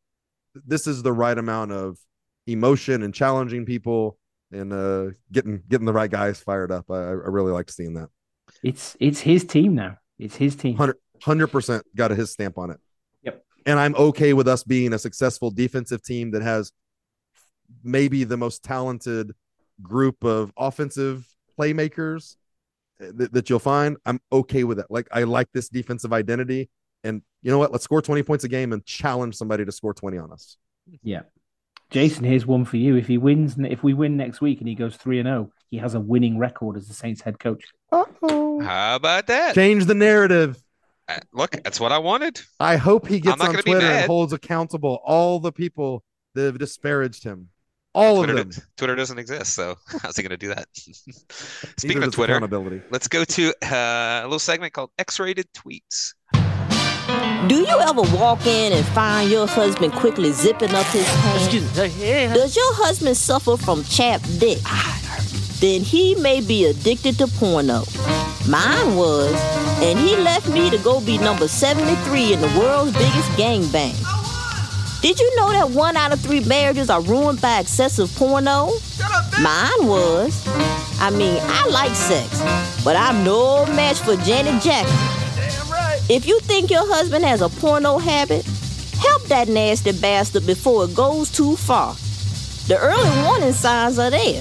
this 0.66 0.86
is 0.86 1.02
the 1.02 1.12
right 1.12 1.38
amount 1.38 1.72
of 1.72 1.96
emotion 2.46 3.02
and 3.02 3.14
challenging 3.14 3.64
people 3.64 4.18
and 4.52 4.72
uh 4.72 5.06
getting 5.32 5.62
getting 5.68 5.86
the 5.86 5.92
right 5.92 6.10
guys 6.10 6.38
fired 6.38 6.70
up 6.70 6.90
I, 6.90 6.94
I 6.94 7.10
really 7.10 7.52
like 7.52 7.70
seeing 7.70 7.94
that 7.94 8.08
it's 8.62 8.96
it's 9.00 9.20
his 9.20 9.44
team 9.44 9.74
now. 9.74 9.98
It's 10.18 10.36
his 10.36 10.56
team. 10.56 10.76
Hundred 10.76 10.96
hundred 11.22 11.48
percent 11.48 11.84
got 11.94 12.12
a 12.12 12.14
his 12.14 12.32
stamp 12.32 12.58
on 12.58 12.70
it. 12.70 12.80
Yep. 13.22 13.44
And 13.66 13.78
I'm 13.78 13.94
okay 13.96 14.32
with 14.32 14.48
us 14.48 14.64
being 14.64 14.92
a 14.92 14.98
successful 14.98 15.50
defensive 15.50 16.02
team 16.02 16.30
that 16.32 16.42
has 16.42 16.72
maybe 17.82 18.24
the 18.24 18.36
most 18.36 18.62
talented 18.62 19.32
group 19.82 20.24
of 20.24 20.52
offensive 20.56 21.26
playmakers 21.58 22.36
that, 22.98 23.32
that 23.32 23.50
you'll 23.50 23.58
find. 23.58 23.96
I'm 24.06 24.20
okay 24.32 24.64
with 24.64 24.78
that. 24.78 24.90
Like 24.90 25.08
I 25.12 25.24
like 25.24 25.48
this 25.52 25.68
defensive 25.68 26.12
identity. 26.12 26.70
And 27.04 27.22
you 27.42 27.50
know 27.50 27.58
what? 27.58 27.72
Let's 27.72 27.84
score 27.84 28.02
20 28.02 28.22
points 28.22 28.44
a 28.44 28.48
game 28.48 28.72
and 28.72 28.84
challenge 28.84 29.36
somebody 29.36 29.64
to 29.64 29.72
score 29.72 29.94
20 29.94 30.18
on 30.18 30.32
us. 30.32 30.56
Yeah. 31.02 31.22
Jason, 31.90 32.24
here's 32.24 32.46
one 32.46 32.64
for 32.64 32.76
you. 32.76 32.96
If 32.96 33.06
he 33.06 33.16
wins, 33.18 33.56
if 33.58 33.82
we 33.82 33.94
win 33.94 34.16
next 34.16 34.40
week 34.40 34.58
and 34.60 34.68
he 34.68 34.74
goes 34.74 34.96
three 34.96 35.18
and 35.20 35.26
zero, 35.26 35.50
he 35.70 35.78
has 35.78 35.94
a 35.94 36.00
winning 36.00 36.38
record 36.38 36.76
as 36.76 36.88
the 36.88 36.94
Saints 36.94 37.20
head 37.20 37.38
coach. 37.38 37.64
Uh-oh. 37.92 38.60
How 38.60 38.96
about 38.96 39.28
that? 39.28 39.54
Change 39.54 39.86
the 39.86 39.94
narrative. 39.94 40.60
Uh, 41.08 41.18
Look, 41.32 41.52
that's 41.62 41.78
what 41.78 41.92
I 41.92 41.98
wanted. 41.98 42.40
I 42.58 42.76
hope 42.76 43.06
he 43.06 43.20
gets 43.20 43.38
not 43.38 43.48
on 43.56 43.62
Twitter 43.62 43.86
and 43.86 44.06
holds 44.06 44.32
accountable 44.32 45.00
all 45.04 45.38
the 45.38 45.52
people 45.52 46.02
that 46.34 46.42
have 46.42 46.58
disparaged 46.58 47.22
him. 47.22 47.48
All 47.94 48.24
Twitter, 48.24 48.40
of 48.40 48.52
them. 48.52 48.64
Twitter 48.76 48.94
doesn't 48.94 49.18
exist, 49.18 49.54
so 49.54 49.76
how's 50.02 50.16
he 50.16 50.22
going 50.22 50.30
to 50.30 50.36
do 50.36 50.48
that? 50.48 50.66
Speaking 51.78 52.02
of 52.02 52.12
Twitter, 52.12 52.34
accountability. 52.34 52.82
let's 52.90 53.08
go 53.08 53.24
to 53.24 53.54
uh, 53.62 54.20
a 54.22 54.24
little 54.24 54.38
segment 54.38 54.72
called 54.72 54.90
X-rated 54.98 55.46
tweets. 55.54 56.12
Do 57.48 57.54
you 57.60 57.78
ever 57.80 58.02
walk 58.16 58.44
in 58.46 58.72
and 58.72 58.84
find 58.86 59.30
your 59.30 59.46
husband 59.46 59.92
quickly 59.92 60.32
zipping 60.32 60.74
up 60.74 60.86
his 60.86 61.04
pants? 61.06 61.44
Does 62.34 62.56
your 62.56 62.74
husband 62.74 63.16
suffer 63.16 63.56
from 63.56 63.84
chapped 63.84 64.40
dick? 64.40 64.58
Then 65.60 65.82
he 65.82 66.14
may 66.16 66.40
be 66.40 66.64
addicted 66.66 67.18
to 67.18 67.28
porno. 67.28 67.84
Mine 68.48 68.96
was, 68.96 69.32
and 69.80 69.98
he 69.98 70.16
left 70.16 70.48
me 70.48 70.70
to 70.70 70.78
go 70.78 71.00
be 71.00 71.18
number 71.18 71.46
73 71.46 72.32
in 72.32 72.40
the 72.40 72.48
world's 72.58 72.92
biggest 72.92 73.28
gangbang. 73.38 73.94
Did 75.02 75.20
you 75.20 75.36
know 75.36 75.52
that 75.52 75.70
one 75.70 75.96
out 75.96 76.12
of 76.12 76.20
three 76.20 76.40
marriages 76.44 76.90
are 76.90 77.00
ruined 77.02 77.40
by 77.40 77.60
excessive 77.60 78.12
porno? 78.16 78.72
Mine 79.40 79.86
was. 79.86 80.42
I 80.98 81.10
mean, 81.10 81.38
I 81.42 81.66
like 81.68 81.94
sex, 81.94 82.40
but 82.82 82.96
I'm 82.96 83.22
no 83.22 83.66
match 83.66 84.00
for 84.00 84.16
Janet 84.16 84.60
Jackson. 84.62 85.25
If 86.08 86.24
you 86.24 86.38
think 86.38 86.70
your 86.70 86.86
husband 86.86 87.24
has 87.24 87.40
a 87.40 87.48
porno 87.48 87.98
habit, 87.98 88.44
help 89.00 89.24
that 89.24 89.48
nasty 89.48 89.90
bastard 89.90 90.46
before 90.46 90.84
it 90.84 90.94
goes 90.94 91.32
too 91.32 91.56
far. 91.56 91.94
The 92.68 92.78
early 92.80 93.22
warning 93.24 93.52
signs 93.52 93.98
are 93.98 94.10
there. 94.10 94.40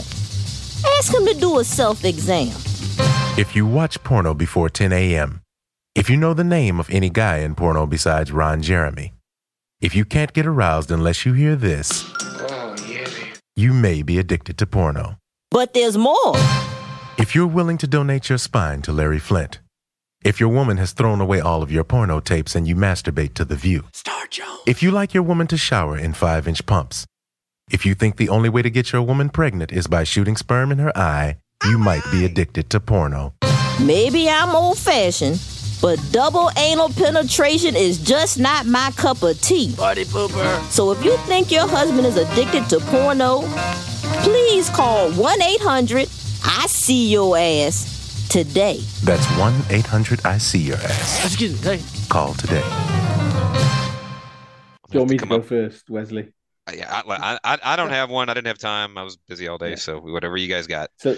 Ask 0.97 1.11
him 1.11 1.25
to 1.25 1.33
do 1.33 1.57
a 1.57 1.63
self 1.63 2.05
exam. 2.05 2.53
If 3.39 3.55
you 3.55 3.65
watch 3.65 4.03
porno 4.03 4.35
before 4.35 4.69
10 4.69 4.93
a.m., 4.93 5.41
if 5.95 6.07
you 6.07 6.17
know 6.17 6.35
the 6.35 6.43
name 6.43 6.79
of 6.79 6.87
any 6.91 7.09
guy 7.09 7.37
in 7.37 7.55
porno 7.55 7.87
besides 7.87 8.31
Ron 8.31 8.61
Jeremy, 8.61 9.13
if 9.81 9.95
you 9.95 10.05
can't 10.05 10.33
get 10.33 10.45
aroused 10.45 10.91
unless 10.91 11.25
you 11.25 11.33
hear 11.33 11.55
this, 11.55 12.03
oh, 12.21 12.75
yeah. 12.87 13.07
you 13.55 13.73
may 13.73 14.03
be 14.03 14.19
addicted 14.19 14.59
to 14.59 14.67
porno. 14.67 15.17
But 15.49 15.73
there's 15.73 15.97
more. 15.97 16.35
If 17.17 17.33
you're 17.33 17.47
willing 17.47 17.79
to 17.79 17.87
donate 17.87 18.29
your 18.29 18.37
spine 18.37 18.83
to 18.83 18.91
Larry 18.91 19.19
Flynt, 19.19 19.59
if 20.25 20.39
your 20.39 20.49
woman 20.49 20.77
has 20.77 20.91
thrown 20.91 21.21
away 21.21 21.39
all 21.39 21.61
of 21.61 21.71
your 21.71 21.83
porno 21.83 22.19
tapes 22.19 22.55
and 22.55 22.67
you 22.67 22.75
masturbate 22.75 23.35
to 23.35 23.45
the 23.45 23.55
view, 23.55 23.83
Star 23.93 24.25
Jones. 24.31 24.61
if 24.65 24.81
you 24.81 24.89
like 24.89 25.13
your 25.13 25.21
woman 25.21 25.45
to 25.45 25.55
shower 25.55 25.95
in 25.95 26.13
five 26.13 26.47
inch 26.47 26.65
pumps, 26.65 27.05
if 27.71 27.85
you 27.85 27.93
think 27.93 28.17
the 28.17 28.29
only 28.29 28.49
way 28.49 28.63
to 28.63 28.71
get 28.71 28.91
your 28.91 29.03
woman 29.03 29.29
pregnant 29.29 29.71
is 29.71 29.85
by 29.85 30.03
shooting 30.03 30.35
sperm 30.35 30.71
in 30.71 30.79
her 30.79 30.95
eye, 30.97 31.37
you 31.65 31.77
might 31.77 32.03
be 32.11 32.25
addicted 32.25 32.71
to 32.71 32.79
porno. 32.79 33.35
Maybe 33.79 34.27
I'm 34.27 34.55
old 34.55 34.79
fashioned, 34.79 35.39
but 35.79 35.99
double 36.11 36.49
anal 36.57 36.89
penetration 36.89 37.75
is 37.75 37.99
just 37.99 38.39
not 38.39 38.65
my 38.65 38.91
cup 38.97 39.21
of 39.21 39.39
tea. 39.41 39.75
Party 39.77 40.05
pooper. 40.05 40.59
So 40.71 40.91
if 40.91 41.05
you 41.05 41.15
think 41.27 41.51
your 41.51 41.67
husband 41.67 42.07
is 42.07 42.17
addicted 42.17 42.67
to 42.69 42.79
porno, 42.85 43.41
please 44.23 44.71
call 44.71 45.11
1 45.11 45.41
800 45.41 46.09
I 46.43 46.65
See 46.67 47.11
Your 47.11 47.37
Ass 47.37 47.94
today. 48.35 48.77
That's 49.05 49.25
1 49.37 49.53
800 49.69 50.25
I 50.25 50.37
See 50.37 50.59
Your 50.59 50.75
Ass. 50.75 51.23
Excuse 51.25 51.63
me. 51.65 51.79
Call 52.09 52.33
today. 52.33 52.59
Do 54.89 54.91
you 54.91 54.99
want 54.99 55.09
me 55.11 55.17
to 55.17 55.19
Come 55.21 55.29
go 55.29 55.35
up- 55.37 55.45
first, 55.45 55.89
Wesley? 55.89 56.33
Uh, 56.67 56.73
Yeah, 56.75 57.01
I, 57.07 57.37
I, 57.45 57.57
I 57.63 57.75
don't 57.77 57.91
have 57.91 58.09
one. 58.09 58.27
I 58.27 58.33
didn't 58.33 58.47
have 58.47 58.57
time. 58.57 58.97
I 58.97 59.03
was 59.03 59.15
busy 59.15 59.47
all 59.47 59.57
day, 59.57 59.69
Yeah. 59.69 59.75
so 59.75 60.01
whatever 60.01 60.35
you 60.35 60.49
guys 60.49 60.67
got. 60.67 60.89
So, 60.97 61.15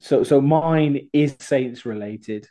so, 0.00 0.22
so 0.22 0.42
mine 0.42 1.08
is 1.14 1.34
Saints 1.40 1.86
related, 1.86 2.46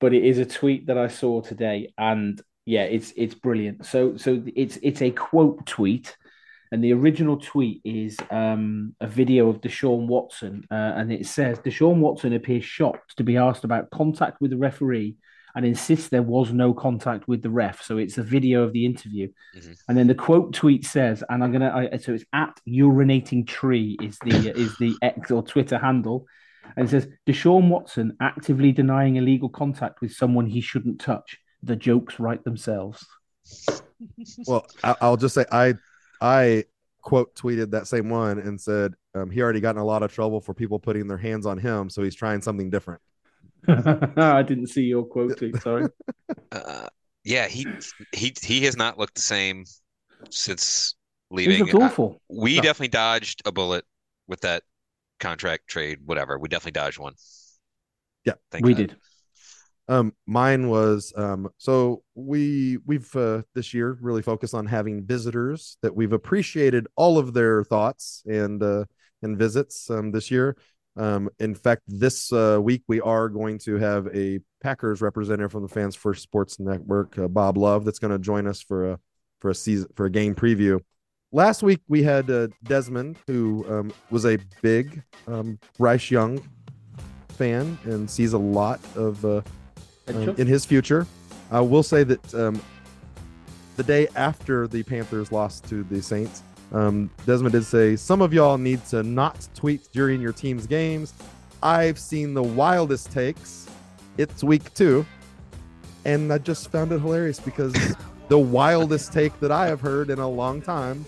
but 0.00 0.12
it 0.12 0.24
is 0.24 0.38
a 0.38 0.44
tweet 0.44 0.88
that 0.88 0.98
I 0.98 1.06
saw 1.06 1.40
today, 1.40 1.92
and 1.96 2.42
yeah, 2.66 2.82
it's 2.82 3.12
it's 3.16 3.34
brilliant. 3.36 3.86
So, 3.86 4.16
so 4.16 4.42
it's 4.56 4.76
it's 4.82 5.02
a 5.02 5.10
quote 5.12 5.64
tweet, 5.66 6.16
and 6.72 6.82
the 6.82 6.92
original 6.92 7.36
tweet 7.36 7.80
is 7.84 8.16
um, 8.30 8.94
a 9.00 9.06
video 9.06 9.48
of 9.48 9.60
Deshaun 9.60 10.06
Watson, 10.06 10.64
uh, 10.70 10.74
and 10.74 11.12
it 11.12 11.26
says 11.26 11.58
Deshaun 11.60 11.98
Watson 11.98 12.32
appears 12.32 12.64
shocked 12.64 13.16
to 13.16 13.24
be 13.24 13.36
asked 13.36 13.64
about 13.64 13.90
contact 13.90 14.40
with 14.40 14.50
the 14.50 14.56
referee, 14.56 15.16
and 15.54 15.64
insists 15.64 16.08
there 16.08 16.22
was 16.22 16.52
no 16.52 16.72
contact 16.74 17.26
with 17.26 17.42
the 17.42 17.50
ref. 17.50 17.82
So 17.82 17.96
it's 17.98 18.18
a 18.18 18.22
video 18.22 18.62
of 18.62 18.72
the 18.72 18.84
interview, 18.84 19.28
Mhm. 19.56 19.76
and 19.88 19.96
then 19.98 20.06
the 20.06 20.14
quote 20.14 20.52
tweet 20.52 20.84
says, 20.84 21.24
and 21.28 21.42
I'm 21.42 21.52
gonna, 21.52 21.88
I, 21.92 21.96
so 21.98 22.12
it's 22.14 22.24
at 22.32 22.60
urinating 22.68 23.46
tree 23.46 23.96
is 24.02 24.18
the 24.24 24.52
is 24.56 24.76
the 24.78 24.94
X 25.02 25.30
or 25.30 25.42
Twitter 25.42 25.78
handle. 25.78 26.26
And 26.76 26.86
it 26.86 26.90
says 26.90 27.08
Deshaun 27.26 27.68
Watson 27.70 28.14
actively 28.20 28.72
denying 28.72 29.16
illegal 29.16 29.48
contact 29.48 30.02
with 30.02 30.12
someone 30.12 30.46
he 30.46 30.60
shouldn't 30.60 31.00
touch. 31.00 31.38
The 31.62 31.76
jokes 31.76 32.20
write 32.20 32.44
themselves. 32.44 33.04
Well, 34.46 34.66
I'll 34.84 35.16
just 35.16 35.34
say 35.34 35.44
I 35.50 35.74
I 36.20 36.64
quote 37.02 37.34
tweeted 37.34 37.70
that 37.70 37.86
same 37.86 38.10
one 38.10 38.38
and 38.38 38.60
said 38.60 38.94
um, 39.14 39.30
he 39.30 39.40
already 39.40 39.60
got 39.60 39.76
in 39.76 39.80
a 39.80 39.84
lot 39.84 40.02
of 40.02 40.12
trouble 40.12 40.40
for 40.40 40.54
people 40.54 40.78
putting 40.78 41.06
their 41.08 41.18
hands 41.18 41.46
on 41.46 41.58
him, 41.58 41.90
so 41.90 42.02
he's 42.02 42.14
trying 42.14 42.42
something 42.42 42.70
different. 42.70 43.00
I 43.68 44.42
didn't 44.42 44.68
see 44.68 44.82
your 44.84 45.04
quote 45.04 45.36
tweet. 45.36 45.60
Sorry. 45.60 45.88
Uh, 46.52 46.88
yeah, 47.24 47.46
he 47.46 47.66
he 48.12 48.34
he 48.42 48.64
has 48.64 48.76
not 48.76 48.98
looked 48.98 49.14
the 49.14 49.20
same 49.20 49.64
since 50.30 50.94
leaving. 51.30 51.66
looked 51.66 51.74
Uh, 51.74 51.74
awful. 51.84 52.20
we 52.28 52.56
No. 52.56 52.62
definitely 52.62 52.88
dodged 52.88 53.42
a 53.44 53.52
bullet 53.52 53.84
with 54.26 54.40
that 54.42 54.62
contract 55.20 55.68
trade, 55.68 56.00
whatever. 56.04 56.38
We 56.38 56.48
definitely 56.48 56.72
dodged 56.72 56.98
one. 56.98 57.14
Yeah, 58.24 58.34
Thank 58.50 58.64
we 58.64 58.74
God. 58.74 58.88
did. 58.88 58.96
Um, 59.90 60.12
mine 60.26 60.68
was 60.68 61.14
um, 61.16 61.48
so 61.56 62.02
we 62.14 62.78
we've 62.84 63.14
uh, 63.16 63.42
this 63.54 63.72
year 63.72 63.96
really 64.02 64.20
focused 64.20 64.54
on 64.54 64.66
having 64.66 65.06
visitors 65.06 65.78
that 65.82 65.94
we've 65.94 66.12
appreciated 66.12 66.86
all 66.94 67.16
of 67.16 67.32
their 67.32 67.64
thoughts 67.64 68.22
and 68.26 68.62
uh, 68.62 68.84
and 69.22 69.38
visits 69.38 69.90
um, 69.90 70.12
this 70.12 70.30
year. 70.30 70.56
Um, 70.96 71.30
in 71.38 71.54
fact, 71.54 71.82
this 71.86 72.32
uh, 72.32 72.58
week 72.60 72.82
we 72.86 73.00
are 73.00 73.28
going 73.28 73.58
to 73.60 73.76
have 73.76 74.08
a 74.14 74.40
Packers 74.60 75.00
representative 75.00 75.52
from 75.52 75.62
the 75.62 75.68
Fans 75.68 75.94
First 75.94 76.22
Sports 76.22 76.58
Network, 76.58 77.16
uh, 77.18 77.28
Bob 77.28 77.56
Love, 77.56 77.84
that's 77.84 78.00
going 78.00 78.10
to 78.10 78.18
join 78.18 78.46
us 78.46 78.60
for 78.60 78.92
a 78.92 78.98
for 79.40 79.50
a 79.50 79.54
season 79.54 79.88
for 79.94 80.06
a 80.06 80.10
game 80.10 80.34
preview. 80.34 80.80
Last 81.32 81.62
week 81.62 81.80
we 81.88 82.02
had 82.02 82.30
uh, 82.30 82.48
Desmond, 82.64 83.16
who 83.26 83.64
um, 83.70 83.92
was 84.10 84.26
a 84.26 84.38
big 84.60 85.02
um, 85.26 85.58
Bryce 85.78 86.10
Young 86.10 86.42
fan 87.30 87.78
and 87.84 88.10
sees 88.10 88.32
a 88.32 88.38
lot 88.38 88.80
of 88.96 89.24
uh, 89.24 89.40
um, 90.08 90.30
in 90.36 90.46
his 90.46 90.64
future. 90.64 91.06
I 91.50 91.60
will 91.60 91.82
say 91.82 92.04
that 92.04 92.34
um, 92.34 92.60
the 93.76 93.82
day 93.82 94.08
after 94.16 94.68
the 94.68 94.82
Panthers 94.82 95.32
lost 95.32 95.68
to 95.68 95.82
the 95.84 96.02
Saints, 96.02 96.42
um, 96.72 97.10
Desmond 97.24 97.52
did 97.52 97.64
say 97.64 97.96
some 97.96 98.20
of 98.20 98.34
y'all 98.34 98.58
need 98.58 98.84
to 98.86 99.02
not 99.02 99.48
tweet 99.54 99.88
during 99.92 100.20
your 100.20 100.32
team's 100.32 100.66
games. 100.66 101.14
I've 101.62 101.98
seen 101.98 102.34
the 102.34 102.42
wildest 102.42 103.10
takes. 103.10 103.66
It's 104.18 104.44
week 104.44 104.72
two, 104.74 105.06
and 106.04 106.32
I 106.32 106.38
just 106.38 106.70
found 106.70 106.92
it 106.92 107.00
hilarious 107.00 107.40
because 107.40 107.72
the 108.28 108.38
wildest 108.38 109.12
take 109.12 109.38
that 109.40 109.50
I 109.50 109.66
have 109.66 109.80
heard 109.80 110.10
in 110.10 110.18
a 110.18 110.28
long 110.28 110.60
time 110.60 111.06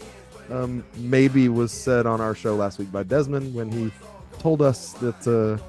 um, 0.51 0.85
maybe 0.97 1.49
was 1.49 1.73
said 1.73 2.07
on 2.07 2.21
our 2.21 2.35
show 2.35 2.55
last 2.55 2.79
week 2.79 2.91
by 2.91 3.03
Desmond 3.03 3.55
when 3.55 3.71
he 3.71 3.91
told 4.39 4.63
us 4.63 4.95
that 4.95 5.27
uh, 5.27 5.63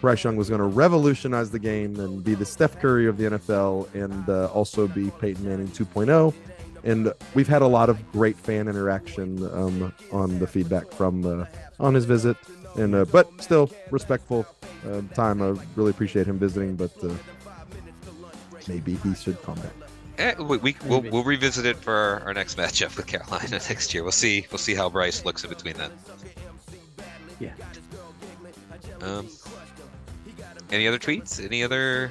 Bryce 0.00 0.24
Young 0.24 0.36
was 0.36 0.48
going 0.48 0.60
to 0.60 0.66
revolutionize 0.66 1.50
the 1.50 1.58
game 1.58 1.98
and 2.00 2.24
be 2.24 2.34
the 2.34 2.46
Steph 2.46 2.78
Curry 2.80 3.06
of 3.06 3.18
the 3.18 3.24
NFL 3.24 3.92
and 3.94 4.28
uh, 4.28 4.46
also 4.46 4.86
be 4.86 5.10
Peyton 5.20 5.44
Manning 5.44 5.68
2.0. 5.68 6.34
And 6.82 7.12
we've 7.34 7.48
had 7.48 7.60
a 7.60 7.66
lot 7.66 7.90
of 7.90 8.10
great 8.12 8.38
fan 8.38 8.66
interaction 8.66 9.44
um, 9.52 9.92
on 10.12 10.38
the 10.38 10.46
feedback 10.46 10.90
from 10.92 11.26
uh, 11.26 11.44
on 11.78 11.92
his 11.92 12.06
visit, 12.06 12.38
and 12.76 12.94
uh, 12.94 13.04
but 13.04 13.28
still 13.42 13.70
respectful 13.90 14.46
uh, 14.86 15.02
time. 15.14 15.42
I 15.42 15.54
really 15.76 15.90
appreciate 15.90 16.26
him 16.26 16.38
visiting, 16.38 16.76
but 16.76 16.92
uh, 17.04 17.12
maybe 18.66 18.94
he 18.94 19.14
should 19.14 19.42
come 19.42 19.56
back. 19.56 19.72
Eh, 20.16 20.34
we, 20.38 20.56
we 20.58 20.76
we'll, 20.86 21.00
we'll 21.02 21.24
revisit 21.24 21.66
it 21.66 21.76
for 21.76 21.94
our, 21.94 22.20
our 22.20 22.34
next 22.34 22.56
matchup 22.58 22.96
with 22.96 23.06
Carolina 23.06 23.50
next 23.68 23.92
year. 23.92 24.02
We'll 24.02 24.12
see. 24.12 24.46
We'll 24.50 24.58
see 24.58 24.74
how 24.74 24.88
Bryce 24.88 25.24
looks 25.24 25.44
in 25.44 25.50
between 25.50 25.74
then. 25.74 25.90
Yeah. 27.38 27.52
Um. 29.02 29.28
Any 30.72 30.86
other 30.86 30.98
tweets? 30.98 31.44
Any 31.44 31.62
other? 31.62 32.10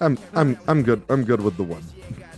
I'm 0.00 0.18
I'm 0.34 0.58
I'm 0.66 0.82
good. 0.82 1.02
I'm 1.08 1.24
good 1.24 1.40
with 1.40 1.56
the 1.56 1.62
one. 1.62 1.82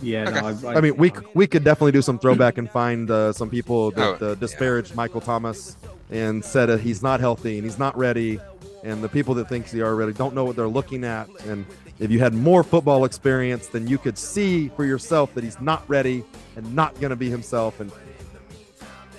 Yeah, 0.01 0.25
no, 0.25 0.47
Okay. 0.47 0.67
I, 0.67 0.73
I 0.75 0.81
mean, 0.81 0.97
we 0.97 1.11
we 1.33 1.47
could 1.47 1.63
definitely 1.63 1.93
do 1.93 2.01
some 2.01 2.19
throwback 2.19 2.57
and 2.57 2.69
find 2.69 3.09
uh, 3.09 3.31
some 3.31 3.49
people 3.49 3.91
that 3.91 4.21
Oh, 4.21 4.31
uh, 4.31 4.35
disparaged 4.35 4.95
Michael 4.95 5.21
Thomas 5.21 5.77
and 6.11 6.43
said 6.43 6.69
uh, 6.69 6.77
he's 6.77 7.01
not 7.01 7.19
healthy 7.21 7.57
and 7.57 7.63
he's 7.63 7.79
not 7.79 7.97
ready, 7.97 8.39
and 8.83 9.01
the 9.01 9.07
people 9.09 9.33
that 9.35 9.47
think 9.47 9.69
he 9.69 9.81
are 9.81 9.95
ready 9.95 10.11
don't 10.11 10.35
know 10.35 10.43
what 10.43 10.55
they're 10.57 10.67
looking 10.67 11.05
at. 11.05 11.29
And 11.47 11.65
if 11.99 12.11
you 12.11 12.19
had 12.19 12.33
more 12.33 12.63
football 12.63 13.05
experience, 13.05 13.67
then 13.67 13.87
you 13.87 13.97
could 13.97 14.17
see 14.17 14.67
for 14.69 14.83
yourself 14.83 15.33
that 15.35 15.43
he's 15.43 15.61
not 15.61 15.87
ready 15.89 16.25
and 16.57 16.75
not 16.75 16.99
going 16.99 17.11
to 17.11 17.15
be 17.15 17.29
himself. 17.29 17.79
And 17.79 17.89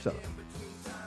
shut 0.02 0.14
up. 0.14 0.20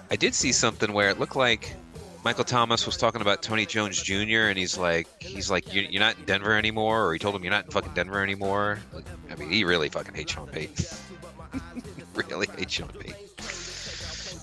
I 0.10 0.15
did 0.15 0.34
see 0.34 0.52
something 0.52 0.91
where 0.91 1.10
it 1.10 1.20
looked 1.20 1.36
like 1.36 1.76
Michael 2.24 2.44
Thomas 2.44 2.86
was 2.86 2.98
talking 2.98 3.22
about 3.22 3.42
Tony 3.42 3.66
Jones 3.66 4.02
Jr. 4.02 4.50
and 4.50 4.58
he's 4.58 4.78
like, 4.78 5.08
he's 5.22 5.50
like, 5.50 5.74
you're, 5.74 5.86
you're 5.86 6.02
not 6.02 6.18
in 6.18 6.26
Denver 6.26 6.58
anymore, 6.58 7.06
or 7.06 7.14
he 7.14 7.20
told 7.20 7.36
him 7.36 7.44
you're 7.44 7.52
not 7.52 7.66
in 7.66 7.72
fucking 7.72 7.94
Denver 7.94 8.22
anymore. 8.22 8.80
Like, 8.92 9.06
I 9.32 9.36
mean, 9.36 9.50
he 9.50 9.64
really 9.64 9.90
fucking 9.90 10.14
hates 10.14 10.34
Sean 10.34 10.48
Payton. 10.48 10.86
really 12.16 12.48
hates 12.58 12.74
Sean 12.74 12.90
Payton. 12.90 13.16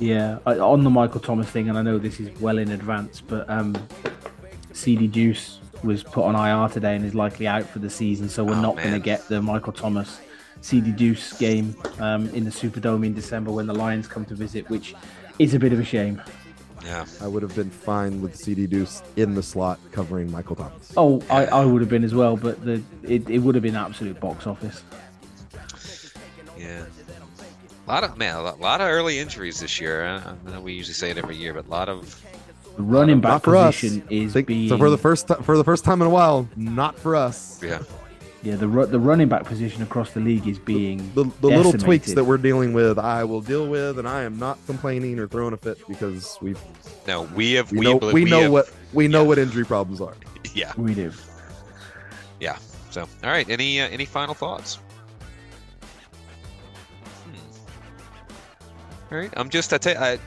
Yeah, 0.01 0.39
on 0.47 0.83
the 0.83 0.91
Michael 0.91 1.21
Thomas 1.21 1.49
thing, 1.49 1.69
and 1.69 1.79
I 1.79 1.83
know 1.83 1.99
this 1.99 2.19
is 2.21 2.31
well 2.41 2.59
in 2.59 2.71
advance, 2.71 3.21
but 3.21 3.49
um, 3.49 3.77
CD 4.73 5.07
Deuce 5.07 5.61
was 5.83 6.03
put 6.03 6.25
on 6.25 6.35
IR 6.35 6.69
today 6.69 6.97
and 6.97 7.05
is 7.05 7.15
likely 7.15 7.47
out 7.47 7.65
for 7.65 7.79
the 7.79 7.91
season, 7.91 8.29
so 8.29 8.43
we're 8.43 8.55
oh, 8.55 8.61
not 8.61 8.77
going 8.77 8.93
to 8.93 8.99
get 8.99 9.29
the 9.29 9.41
Michael 9.41 9.73
Thomas 9.73 10.21
CD 10.63 10.91
Deuce 10.91 11.35
game 11.35 11.77
um, 12.01 12.29
in 12.31 12.45
the 12.45 12.51
Superdome 12.51 13.05
in 13.05 13.15
December 13.15 13.53
when 13.53 13.67
the 13.67 13.75
Lions 13.75 14.09
come 14.09 14.25
to 14.25 14.35
visit, 14.35 14.69
which 14.71 14.95
is 15.39 15.55
a 15.55 15.59
bit 15.59 15.73
of 15.73 15.79
a 15.79 15.85
shame. 15.85 16.21
Yeah, 16.85 17.07
I 17.21 17.27
would 17.27 17.43
have 17.43 17.55
been 17.55 17.71
fine 17.71 18.21
with 18.21 18.37
CD 18.37 18.67
Deuce 18.67 19.03
in 19.17 19.35
the 19.35 19.43
slot 19.43 19.79
covering 19.93 20.31
Michael 20.31 20.57
Thomas. 20.57 20.93
Oh, 20.97 21.23
I, 21.31 21.47
I 21.47 21.65
would 21.65 21.81
have 21.81 21.89
been 21.89 22.05
as 22.05 22.15
well, 22.15 22.37
but 22.37 22.63
the 22.65 22.83
it, 23.03 23.29
it 23.31 23.39
would 23.39 23.55
have 23.55 23.63
been 23.63 23.77
absolute 23.77 24.21
box 24.21 24.47
office. 24.47 24.83
Yeah, 26.59 26.85
a 27.87 27.91
lot 27.91 28.05
of 28.05 28.19
man, 28.19 28.37
a 28.37 28.55
lot 28.57 28.81
of 28.81 28.89
early 28.89 29.19
injuries 29.19 29.61
this 29.61 29.81
year. 29.81 30.05
I 30.05 30.51
know 30.51 30.61
we 30.61 30.75
usually 30.75 30.95
say 30.95 31.11
it 31.11 31.19
every 31.19 31.37
year, 31.37 31.55
but 31.55 31.67
a 31.67 31.71
lot 31.71 31.89
of 31.89 32.23
the 32.77 32.83
running 32.83 33.21
back 33.21 33.43
position 33.43 34.03
us. 34.03 34.07
is 34.11 34.33
Think, 34.35 34.47
being 34.47 34.69
so 34.69 34.77
for 34.77 34.91
the 34.91 34.99
first 34.99 35.29
t- 35.29 35.35
for 35.43 35.57
the 35.57 35.65
first 35.65 35.85
time 35.85 36.03
in 36.03 36.07
a 36.07 36.11
while, 36.11 36.49
not 36.57 36.99
for 36.99 37.17
us. 37.17 37.63
Yeah. 37.63 37.83
Yeah, 38.45 38.57
the 38.57 38.67
the 38.67 39.01
running 39.01 39.29
back 39.31 39.45
position 39.45 39.83
across 39.83 40.11
the 40.11 40.21
league 40.21 40.47
is 40.47 40.59
being 40.59 40.99
the, 41.15 41.25
the, 41.25 41.31
the 41.41 41.49
little 41.49 41.73
tweaks 41.73 42.13
that 42.13 42.25
we're 42.25 42.37
dealing 42.37 42.75
with. 42.75 42.99
I 42.99 43.25
will 43.25 43.41
deal 43.41 43.67
with, 43.67 43.99
and 43.99 44.07
I 44.07 44.23
am 44.23 44.39
not 44.39 44.59
complaining 44.67 45.19
or 45.19 45.27
throwing 45.27 45.55
a 45.55 45.57
fit 45.57 45.79
because 45.89 46.37
we've 46.43 46.61
no, 47.07 47.23
we 47.35 47.53
have 47.55 47.73
we, 47.73 47.79
we 47.79 47.85
know 47.87 47.97
we, 47.97 48.13
we 48.13 48.25
know 48.25 48.43
have, 48.43 48.53
what 48.53 48.71
we 48.93 49.09
know 49.09 49.23
yeah. 49.23 49.29
what 49.29 49.39
injury 49.39 49.65
problems 49.65 50.01
are. 50.01 50.15
Yeah, 50.53 50.73
we 50.77 50.95
do. 50.95 51.11
Yeah. 52.39 52.59
So, 52.91 53.09
all 53.25 53.31
right. 53.31 53.49
Any 53.49 53.81
uh, 53.81 53.89
any 53.89 54.05
final 54.05 54.35
thoughts? 54.35 54.77
Hmm. 57.25 57.35
All 59.11 59.19
right. 59.19 59.33
I'm 59.37 59.49
just 59.49 59.73
I 59.73 59.79
tell 59.79 59.95
you, 59.95 59.99
I 59.99 60.19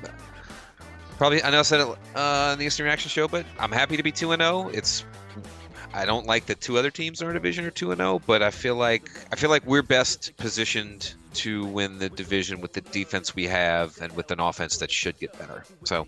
probably 1.18 1.42
I 1.44 1.52
know 1.52 1.60
I 1.60 1.62
said 1.62 1.80
it 1.80 1.88
uh, 2.16 2.50
in 2.52 2.60
the 2.60 2.66
Instant 2.66 2.86
Reaction 2.88 3.10
show, 3.10 3.30
but 3.30 3.46
I'm 3.58 3.72
happy 3.72 3.96
to 3.96 4.04
be 4.04 4.12
two 4.12 4.34
and 4.34 4.42
zero. 4.42 4.66
Oh. 4.66 4.70
It's 4.70 5.06
I 5.94 6.06
don't 6.06 6.26
like 6.26 6.46
that 6.48 6.62
two 6.62 6.78
other 6.78 6.92
teams 6.92 7.22
in 7.22 7.28
our 7.28 7.34
division 7.34 7.66
are 7.66 7.72
two 7.72 7.92
and 7.92 8.00
zero, 8.00 8.16
oh, 8.16 8.20
but 8.20 8.42
I 8.42 8.52
feel 8.52 8.76
like 8.76 9.10
I 9.32 9.36
feel 9.36 9.50
like 9.50 9.66
we're 9.66 9.84
best 9.84 10.36
positioned 10.38 11.14
to 11.36 11.66
win 11.66 12.00
the 12.00 12.10
division 12.10 12.62
with 12.62 12.74
the 12.74 12.82
defense 12.82 13.36
we 13.36 13.46
have 13.46 13.98
and 14.02 14.16
with 14.16 14.32
an 14.32 14.40
offense 14.40 14.78
that 14.78 14.92
should 14.92 15.18
get 15.20 15.38
better. 15.38 15.64
So 15.86 16.08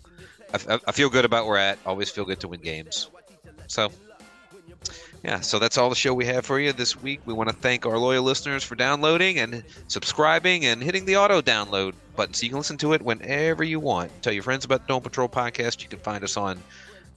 I, 0.53 0.79
I 0.87 0.91
feel 0.91 1.09
good 1.09 1.25
about 1.25 1.45
where 1.45 1.53
we're 1.53 1.59
at. 1.59 1.79
Always 1.85 2.09
feel 2.09 2.25
good 2.25 2.39
to 2.41 2.47
win 2.47 2.61
games. 2.61 3.09
So 3.67 3.91
yeah, 5.23 5.41
so 5.41 5.59
that's 5.59 5.77
all 5.77 5.89
the 5.89 5.95
show 5.95 6.13
we 6.13 6.25
have 6.25 6.45
for 6.45 6.59
you 6.59 6.71
this 6.71 7.01
week. 7.01 7.19
We 7.25 7.33
want 7.33 7.49
to 7.49 7.55
thank 7.55 7.85
our 7.85 7.97
loyal 7.97 8.23
listeners 8.23 8.63
for 8.63 8.75
downloading 8.75 9.39
and 9.39 9.63
subscribing 9.87 10.65
and 10.65 10.81
hitting 10.81 11.05
the 11.05 11.17
auto 11.17 11.41
download 11.41 11.93
button 12.15 12.33
so 12.33 12.43
you 12.43 12.49
can 12.49 12.57
listen 12.57 12.77
to 12.77 12.93
it 12.93 13.01
whenever 13.01 13.63
you 13.63 13.79
want. 13.79 14.11
Tell 14.21 14.33
your 14.33 14.43
friends 14.43 14.65
about 14.65 14.81
the 14.81 14.87
Dome 14.87 15.01
Patrol 15.01 15.27
podcast. 15.27 15.81
You 15.81 15.89
can 15.89 15.99
find 15.99 16.23
us 16.23 16.37
on 16.37 16.61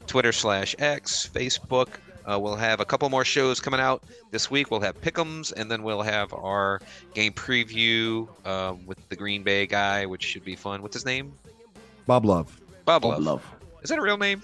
Twitter 0.07 0.33
slash 0.33 0.75
X, 0.81 1.31
Facebook, 1.33 1.89
uh, 2.31 2.39
we'll 2.39 2.57
have 2.57 2.81
a 2.81 2.85
couple 2.85 3.09
more 3.09 3.25
shows 3.25 3.61
coming 3.61 3.81
out 3.81 4.03
this 4.31 4.51
week. 4.51 4.71
We'll 4.71 4.81
have 4.81 5.01
Pick'ems, 5.01 5.53
and 5.53 5.71
then 5.71 5.83
we'll 5.83 6.03
have 6.03 6.33
our 6.33 6.81
game 7.15 7.33
preview 7.33 8.29
um, 8.47 8.87
with 8.87 8.99
the 9.09 9.17
Green 9.17 9.43
Bay 9.43 9.67
guy, 9.67 10.07
which 10.07 10.23
should 10.23 10.45
be 10.45 10.57
fun. 10.57 10.83
What's 10.83 10.95
his 10.95 11.05
name? 11.05 11.33
Bob 12.07 12.25
Love. 12.25 12.61
Bob, 12.85 13.03
Bob 13.03 13.13
Love. 13.13 13.23
Love. 13.23 13.45
Is 13.83 13.91
that 13.91 13.99
a 13.99 14.03
real 14.03 14.19
name? 14.19 14.43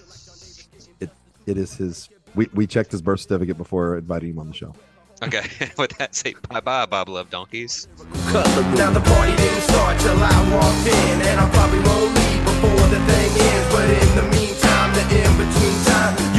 It 0.99 1.09
it 1.45 1.57
is 1.57 1.75
his. 1.75 2.09
We 2.35 2.49
we 2.53 2.67
checked 2.67 2.91
his 2.91 3.01
birth 3.01 3.21
certificate 3.21 3.57
before 3.57 3.97
inviting 3.97 4.31
him 4.31 4.39
on 4.39 4.47
the 4.47 4.53
show. 4.53 4.73
Okay, 5.21 5.43
with 5.77 5.97
that, 5.97 6.15
say 6.15 6.35
bye 6.49 6.59
bye, 6.59 6.85
Bob 6.85 7.09
Love 7.09 7.29
Donkeys. 7.29 7.87
Now 8.31 8.91
the 8.91 9.01
party 9.01 9.35
didn't 9.35 9.61
start 9.61 9.99
till 9.99 10.17
I 10.17 10.37
walked 10.51 10.87
in, 10.87 11.21
and 11.27 11.39
I 11.39 11.49
probably 11.49 11.79
won't 11.79 12.15
leave 12.15 12.43
before 12.45 12.87
the 12.87 12.99
thing 13.07 13.31
ends. 13.35 13.67
But 13.73 13.89
in 13.89 14.15
the 14.15 14.25
meantime, 14.35 14.93
the 14.93 15.03
in 15.11 15.31
between 15.37 15.83
time, 15.83 16.15
you 16.35 16.38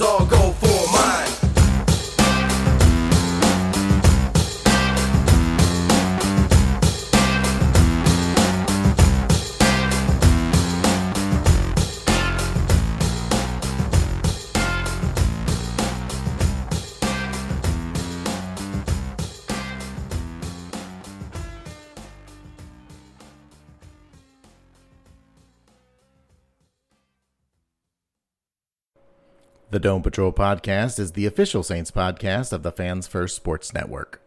all 0.00 0.24
go 0.24 0.59
The 29.80 29.88
Dome 29.88 30.02
Patrol 30.02 30.30
podcast 30.30 30.98
is 30.98 31.12
the 31.12 31.24
official 31.24 31.62
Saints 31.62 31.90
podcast 31.90 32.52
of 32.52 32.62
the 32.62 32.70
Fans 32.70 33.06
First 33.06 33.34
Sports 33.34 33.72
Network. 33.72 34.20